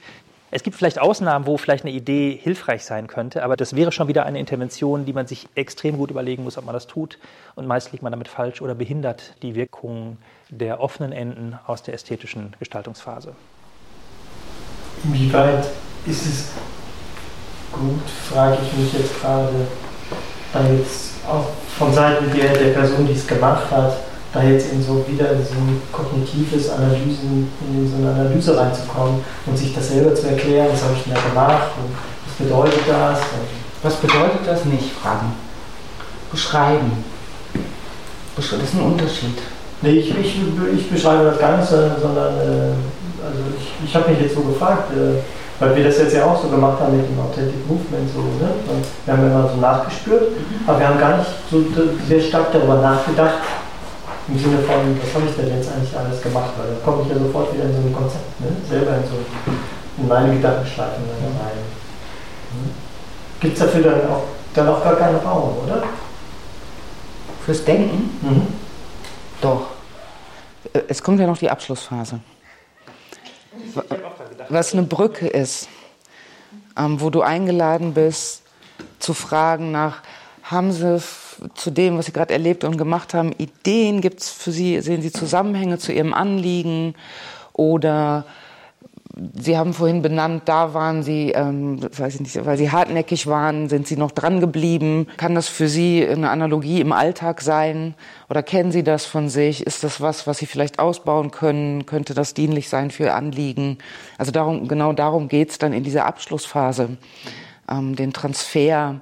[0.49, 4.07] Es gibt vielleicht Ausnahmen, wo vielleicht eine Idee hilfreich sein könnte, aber das wäre schon
[4.07, 7.19] wieder eine Intervention, die man sich extrem gut überlegen muss, ob man das tut.
[7.53, 10.17] Und meist liegt man damit falsch oder behindert die Wirkung
[10.49, 13.35] der offenen Enden aus der ästhetischen Gestaltungsphase.
[15.03, 15.65] Inwieweit
[16.07, 16.51] ist es
[17.73, 18.01] gut,
[18.31, 19.49] frage ich mich jetzt gerade,
[20.53, 21.45] da jetzt auch
[21.77, 23.97] von Seiten der, der Person, die es gemacht hat,
[24.33, 29.21] da jetzt in so wieder in so ein kognitives Analysen, in so eine Analyse reinzukommen
[29.45, 31.93] und sich das selber zu erklären, was habe ich denn da gemacht und
[32.25, 33.19] was bedeutet das?
[33.83, 34.91] Was bedeutet das nicht?
[34.93, 35.33] Fragen.
[36.31, 37.03] Beschreiben.
[38.35, 39.37] Das ist ein Unterschied.
[39.81, 40.37] Nee, ich, ich,
[40.77, 42.73] ich beschreibe das gar nicht, sondern äh,
[43.23, 45.19] also ich, ich habe mich jetzt so gefragt, äh,
[45.63, 48.09] weil wir das jetzt ja auch so gemacht haben mit dem Authentic Movement.
[48.13, 48.51] So, ne?
[49.05, 50.67] wir haben immer so nachgespürt, mhm.
[50.67, 51.63] aber wir haben gar nicht so
[52.07, 53.35] sehr stark darüber nachgedacht,
[54.27, 56.51] im Sinne von, was habe ich denn jetzt eigentlich alles gemacht?
[56.57, 58.47] Weil da komme ich ja sofort wieder in so ein Konzept, ne?
[58.69, 59.15] selber in so
[59.97, 61.59] in meine Gedankenschleifen rein.
[62.51, 62.71] Mhm.
[63.39, 65.83] Gibt es dafür dann auch, dann auch gar keine Raum, oder?
[67.45, 68.17] Fürs Denken?
[68.21, 68.47] Mhm.
[69.41, 69.67] Doch.
[70.73, 72.19] Äh, es kommt ja noch die Abschlussphase
[74.49, 75.67] was eine Brücke ist,
[76.77, 78.43] ähm, wo du eingeladen bist,
[78.99, 80.01] zu fragen nach,
[80.43, 81.01] haben Sie
[81.55, 84.01] zu dem, was Sie gerade erlebt und gemacht haben, Ideen?
[84.01, 86.95] Gibt es für Sie, sehen Sie Zusammenhänge zu Ihrem Anliegen?
[87.53, 88.25] Oder
[89.15, 93.69] Sie haben vorhin benannt, da waren Sie, ähm, weiß ich nicht, weil Sie hartnäckig waren,
[93.69, 95.07] sind Sie noch dran geblieben.
[95.17, 97.93] Kann das für Sie eine Analogie im Alltag sein?
[98.27, 99.67] Oder kennen Sie das von sich?
[99.67, 101.85] Ist das was, was Sie vielleicht ausbauen können?
[101.85, 103.77] Könnte das dienlich sein für Anliegen?
[104.17, 106.97] Also darum, genau darum geht's dann in dieser Abschlussphase,
[107.69, 108.99] ähm, den Transfer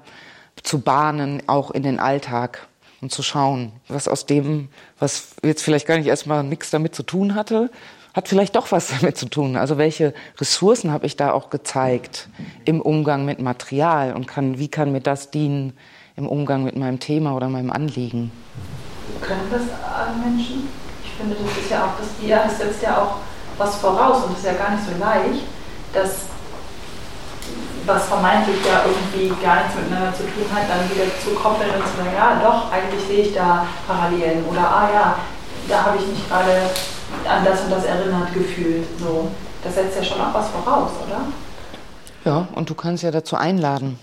[0.61, 2.67] zu bahnen, auch in den Alltag
[2.99, 4.67] und zu schauen, was aus dem,
[4.99, 7.71] was jetzt vielleicht gar nicht erstmal nichts damit zu tun hatte,
[8.13, 9.55] hat vielleicht doch was damit zu tun.
[9.55, 12.29] Also welche Ressourcen habe ich da auch gezeigt
[12.65, 15.73] im Umgang mit Material und kann, wie kann mir das dienen
[16.15, 18.31] im Umgang mit meinem Thema oder meinem Anliegen?
[19.21, 20.67] Können das alle Menschen?
[21.03, 23.15] Ich finde, das ist ja auch, das, ja, das setzt ja auch
[23.57, 25.43] was voraus und das ist ja gar nicht so leicht,
[25.93, 26.31] dass
[27.85, 31.81] was vermeintlich ja irgendwie gar nichts miteinander zu tun hat, dann wieder zu koppeln und
[31.87, 35.15] zu sagen, ja doch, eigentlich sehe ich da Parallelen oder ah ja,
[35.67, 36.69] da habe ich mich gerade
[37.27, 38.87] an das und das erinnert gefühlt.
[38.99, 39.29] So.
[39.63, 41.21] Das setzt ja schon auch was voraus, oder?
[42.25, 43.99] Ja, und du kannst ja dazu einladen.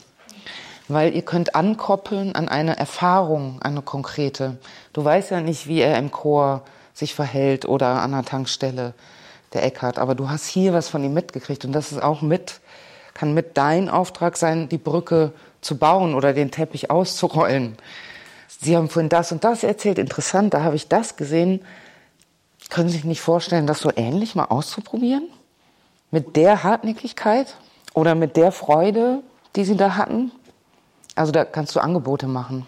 [0.88, 4.56] Weil ihr könnt ankoppeln an eine Erfahrung, eine konkrete.
[4.92, 6.62] Du weißt ja nicht, wie er im Chor
[6.94, 8.94] sich verhält oder an der Tankstelle
[9.52, 9.98] der Eckhart.
[9.98, 12.60] Aber du hast hier was von ihm mitgekriegt und das ist auch mit,
[13.14, 17.76] kann mit dein Auftrag sein, die Brücke zu bauen oder den Teppich auszurollen.
[18.60, 21.60] Sie haben vorhin das und das erzählt, interessant, da habe ich das gesehen.
[22.68, 25.28] Können Sie sich nicht vorstellen, das so ähnlich mal auszuprobieren?
[26.10, 27.56] Mit der Hartnäckigkeit
[27.94, 29.22] oder mit der Freude,
[29.56, 30.30] die Sie da hatten?
[31.14, 32.66] Also da kannst du Angebote machen.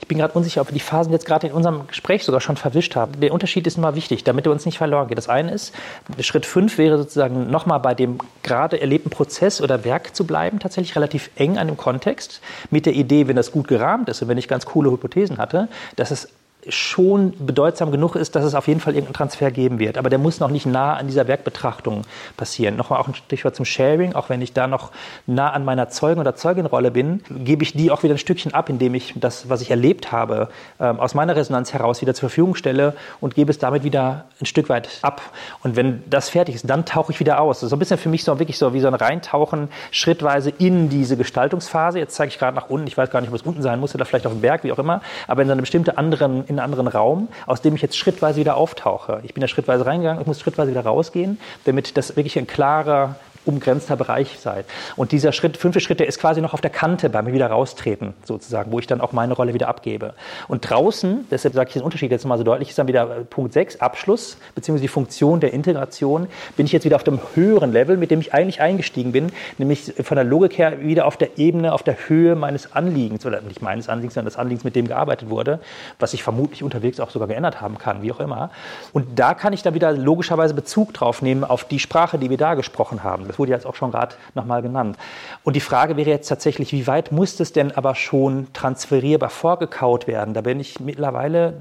[0.00, 2.56] Ich bin gerade unsicher, ob wir die Phasen jetzt gerade in unserem Gespräch sogar schon
[2.56, 3.20] verwischt haben.
[3.20, 5.18] Der Unterschied ist immer wichtig, damit er uns nicht verloren geht.
[5.18, 5.74] Das eine ist,
[6.20, 10.96] Schritt 5 wäre sozusagen nochmal bei dem gerade erlebten Prozess oder Werk zu bleiben, tatsächlich
[10.96, 12.40] relativ eng an dem Kontext,
[12.70, 15.68] mit der Idee, wenn das gut gerahmt ist und wenn ich ganz coole Hypothesen hatte,
[15.96, 16.28] dass es
[16.68, 19.98] schon bedeutsam genug ist, dass es auf jeden Fall irgendeinen Transfer geben wird.
[19.98, 22.02] Aber der muss noch nicht nah an dieser Werkbetrachtung
[22.36, 22.76] passieren.
[22.76, 24.14] Nochmal auch ein Stichwort zum Sharing.
[24.14, 24.90] Auch wenn ich da noch
[25.26, 28.68] nah an meiner Zeugen- oder Zeuginrolle bin, gebe ich die auch wieder ein Stückchen ab,
[28.68, 30.48] indem ich das, was ich erlebt habe,
[30.80, 34.46] ähm, aus meiner Resonanz heraus wieder zur Verfügung stelle und gebe es damit wieder ein
[34.46, 35.22] Stück weit ab.
[35.62, 37.60] Und wenn das fertig ist, dann tauche ich wieder aus.
[37.60, 40.50] Das ist so ein bisschen für mich so wirklich so wie so ein Reintauchen schrittweise
[40.50, 41.98] in diese Gestaltungsphase.
[41.98, 42.86] Jetzt zeige ich gerade nach unten.
[42.86, 44.72] Ich weiß gar nicht, ob es unten sein muss oder vielleicht auf dem Berg, wie
[44.72, 45.00] auch immer.
[45.26, 48.56] Aber in einer bestimmte anderen, in einen anderen Raum, aus dem ich jetzt schrittweise wieder
[48.56, 49.20] auftauche.
[49.24, 53.16] Ich bin da schrittweise reingegangen, ich muss schrittweise wieder rausgehen, damit das wirklich ein klarer
[53.46, 54.66] umgrenzter Bereich seid.
[54.96, 58.14] Und dieser Schritt, fünfte Schritt, der ist quasi noch auf der Kante beim wieder raustreten,
[58.24, 60.14] sozusagen, wo ich dann auch meine Rolle wieder abgebe.
[60.48, 63.24] Und draußen, deshalb sage ich den Unterschied jetzt mal so deutlich, ist dann wieder äh,
[63.24, 66.26] Punkt 6, Abschluss, beziehungsweise die Funktion der Integration,
[66.56, 69.92] bin ich jetzt wieder auf dem höheren Level, mit dem ich eigentlich eingestiegen bin, nämlich
[70.02, 73.62] von der Logik her wieder auf der Ebene, auf der Höhe meines Anliegens, oder nicht
[73.62, 75.60] meines Anliegens, sondern des Anliegens, mit dem gearbeitet wurde,
[75.98, 78.50] was sich vermutlich unterwegs auch sogar geändert haben kann, wie auch immer.
[78.92, 82.38] Und da kann ich dann wieder logischerweise Bezug drauf nehmen auf die Sprache, die wir
[82.38, 83.26] da gesprochen haben.
[83.26, 84.96] Das wurde jetzt auch schon gerade nochmal genannt.
[85.44, 90.06] Und die Frage wäre jetzt tatsächlich, wie weit muss es denn aber schon transferierbar vorgekaut
[90.06, 90.34] werden?
[90.34, 91.54] Da bin ich mittlerweile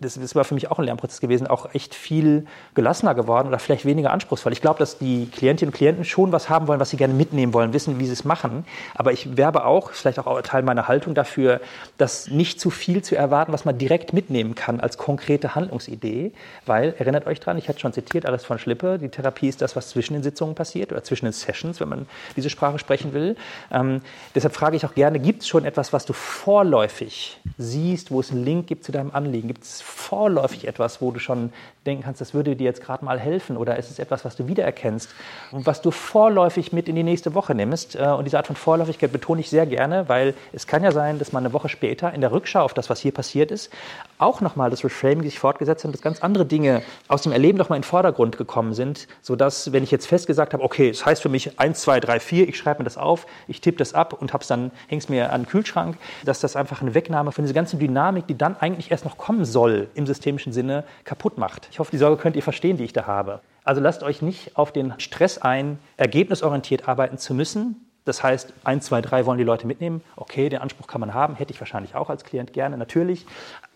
[0.00, 3.58] das, das war für mich auch ein Lernprozess gewesen, auch echt viel gelassener geworden oder
[3.58, 4.52] vielleicht weniger anspruchsvoll.
[4.52, 7.52] Ich glaube, dass die Klientinnen und Klienten schon was haben wollen, was sie gerne mitnehmen
[7.52, 8.64] wollen, wissen, wie sie es machen.
[8.94, 11.60] Aber ich werbe auch, vielleicht auch Teil meiner Haltung dafür,
[11.98, 16.32] das nicht zu viel zu erwarten, was man direkt mitnehmen kann als konkrete Handlungsidee.
[16.64, 19.76] Weil, erinnert euch dran, ich hatte schon zitiert, alles von Schlippe, die Therapie ist das,
[19.76, 23.36] was zwischen den Sitzungen passiert oder zwischen den Sessions, wenn man diese Sprache sprechen will.
[23.70, 24.00] Ähm,
[24.34, 28.30] deshalb frage ich auch gerne, gibt es schon etwas, was du vorläufig siehst, wo es
[28.30, 29.48] einen Link gibt zu deinem Anliegen?
[29.48, 31.52] Gibt es vorläufig etwas, wo du schon
[31.86, 33.56] denken kannst, das würde dir jetzt gerade mal helfen?
[33.56, 35.08] Oder ist es etwas, was du wiedererkennst
[35.50, 37.96] und was du vorläufig mit in die nächste Woche nimmst?
[37.96, 41.18] Äh, und diese Art von Vorläufigkeit betone ich sehr gerne, weil es kann ja sein,
[41.18, 43.70] dass man eine Woche später in der Rückschau auf das, was hier passiert ist,
[44.18, 47.76] auch nochmal das Reframing sich fortgesetzt hat, dass ganz andere Dinge aus dem Erleben nochmal
[47.76, 51.30] in den Vordergrund gekommen sind, sodass, wenn ich jetzt festgesagt habe, okay, das heißt für
[51.30, 54.34] mich 1, 2, 3, 4, ich schreibe mir das auf, ich tippe das ab und
[54.34, 57.54] habe es dann, es mir an den Kühlschrank, dass das einfach eine Wegnahme von dieser
[57.54, 61.69] ganzen Dynamik, die dann eigentlich erst noch kommen soll, im systemischen Sinne kaputt macht.
[61.70, 63.40] Ich hoffe, die Sorge könnt ihr verstehen, die ich da habe.
[63.64, 67.86] Also lasst euch nicht auf den Stress ein, ergebnisorientiert arbeiten zu müssen.
[68.04, 70.02] Das heißt, 1, 2, 3 wollen die Leute mitnehmen.
[70.16, 73.26] Okay, den Anspruch kann man haben, hätte ich wahrscheinlich auch als Klient gerne, natürlich.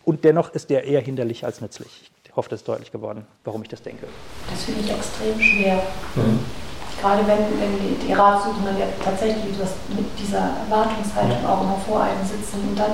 [0.04, 2.10] Und dennoch ist der eher hinderlich als nützlich.
[2.24, 4.06] Ich hoffe, das ist deutlich geworden, warum ich das denke.
[4.50, 5.82] Das finde ich extrem schwer.
[6.16, 6.40] Mhm.
[7.00, 11.46] Gerade wenn, wenn die, die Ratsuchenden ja tatsächlich das, mit dieser Erwartungshaltung mhm.
[11.46, 12.92] auch immer vor einem sitzen und dann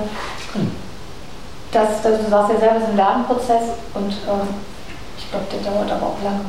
[0.54, 0.90] mhm
[1.72, 3.62] das, das, du sagst ja selber, es ist ein Lernprozess
[3.94, 4.48] und ähm,
[5.30, 6.40] ich glaube, der dauert aber auch lange.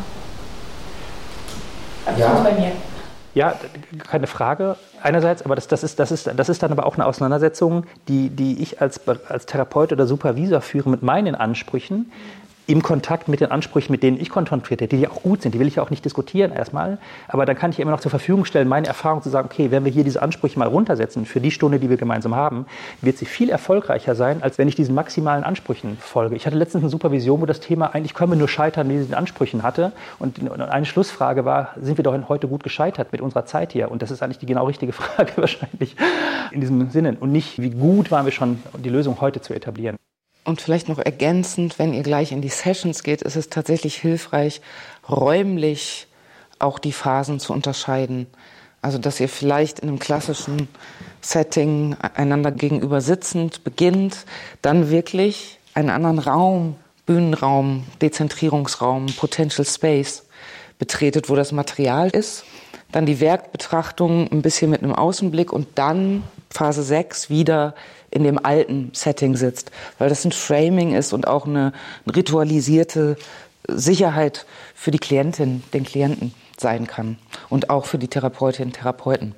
[2.06, 2.34] Also ja.
[2.44, 2.72] bei mir.
[3.34, 3.56] Ja,
[4.08, 4.76] keine Frage.
[5.02, 8.30] Einerseits, aber das, das, ist, das, ist, das ist dann aber auch eine Auseinandersetzung, die,
[8.30, 12.12] die ich als, als Therapeut oder Supervisor führe mit meinen Ansprüchen
[12.72, 15.59] im Kontakt mit den Ansprüchen, mit denen ich konfrontiert werde, die auch gut sind, die
[15.59, 16.97] will ich ja auch nicht diskutieren erstmal,
[17.28, 19.84] aber dann kann ich immer noch zur Verfügung stellen, meine Erfahrung zu sagen, okay, wenn
[19.84, 22.65] wir hier diese Ansprüche mal runtersetzen für die Stunde, die wir gemeinsam haben,
[23.01, 26.36] wird sie viel erfolgreicher sein, als wenn ich diesen maximalen Ansprüchen folge.
[26.36, 29.05] Ich hatte letztens eine Supervision, wo das Thema eigentlich können wir nur scheitern, wie sie
[29.05, 33.45] den Ansprüchen hatte und eine Schlussfrage war, sind wir doch heute gut gescheitert mit unserer
[33.45, 33.91] Zeit hier?
[33.91, 35.95] Und das ist eigentlich die genau richtige Frage wahrscheinlich
[36.51, 39.97] in diesem Sinne und nicht, wie gut waren wir schon, die Lösung heute zu etablieren.
[40.44, 44.62] Und vielleicht noch ergänzend, wenn ihr gleich in die Sessions geht, ist es tatsächlich hilfreich,
[45.08, 46.08] räumlich
[46.58, 48.28] auch die Phasen zu unterscheiden.
[48.82, 50.68] Also, dass ihr vielleicht in einem klassischen
[51.22, 54.26] Setting einander gegenüber sitzend beginnt,
[54.64, 56.76] dann wirklich einen anderen Raum,
[57.06, 60.24] Bühnenraum, Dezentrierungsraum, Potential Space
[60.80, 62.44] betretet, wo das Material ist,
[62.92, 67.76] dann die Werkbetrachtung ein bisschen mit einem Außenblick und dann Phase 6 wieder
[68.12, 71.74] in dem alten Setting sitzt, weil das ein Framing ist und auch eine
[72.14, 73.16] ritualisierte
[73.68, 74.45] Sicherheit
[74.76, 77.18] für die Klientin, den Klienten sein kann
[77.49, 79.36] und auch für die Therapeutinnen und Therapeuten.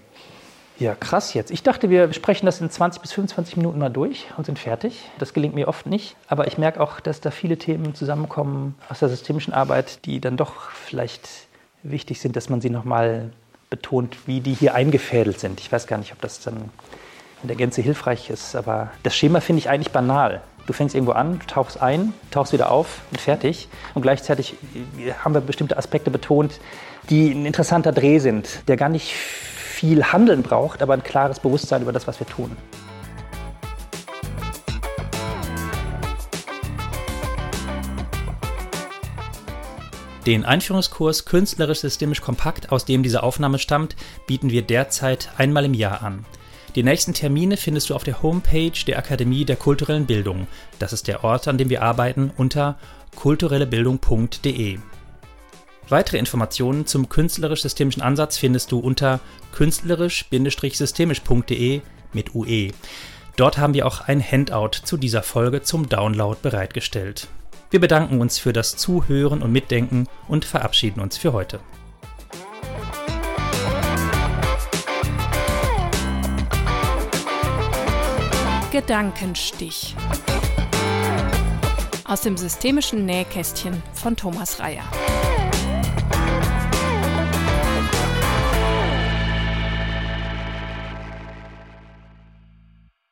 [0.80, 1.52] Ja, krass jetzt.
[1.52, 5.00] Ich dachte, wir sprechen das in 20 bis 25 Minuten mal durch und sind fertig.
[5.20, 6.16] Das gelingt mir oft nicht.
[6.28, 10.36] Aber ich merke auch, dass da viele Themen zusammenkommen aus der systemischen Arbeit, die dann
[10.36, 11.30] doch vielleicht
[11.84, 13.30] wichtig sind, dass man sie nochmal
[13.70, 15.60] betont, wie die hier eingefädelt sind.
[15.60, 16.70] Ich weiß gar nicht, ob das dann
[17.44, 20.42] in der Gänze hilfreich ist, aber das Schema finde ich eigentlich banal.
[20.66, 23.68] Du fängst irgendwo an, tauchst ein, tauchst wieder auf und fertig.
[23.94, 24.56] Und gleichzeitig
[25.22, 26.62] haben wir bestimmte Aspekte betont,
[27.10, 31.82] die ein interessanter Dreh sind, der gar nicht viel Handeln braucht, aber ein klares Bewusstsein
[31.82, 32.56] über das, was wir tun.
[40.26, 45.74] Den Einführungskurs Künstlerisch Systemisch Kompakt, aus dem diese Aufnahme stammt, bieten wir derzeit einmal im
[45.74, 46.24] Jahr an.
[46.76, 50.48] Die nächsten Termine findest du auf der Homepage der Akademie der kulturellen Bildung.
[50.80, 52.80] Das ist der Ort, an dem wir arbeiten, unter
[53.16, 54.80] kulturellebildung.de.
[55.90, 59.20] Weitere Informationen zum künstlerisch-systemischen Ansatz findest du unter
[59.54, 61.82] künstlerisch-systemisch.de
[62.14, 62.72] mit UE.
[63.36, 67.28] Dort haben wir auch ein Handout zu dieser Folge zum Download bereitgestellt.
[67.70, 71.60] Wir bedanken uns für das Zuhören und Mitdenken und verabschieden uns für heute.
[78.74, 79.96] Gedankenstich.
[82.06, 84.82] Aus dem systemischen Nähkästchen von Thomas Reyer.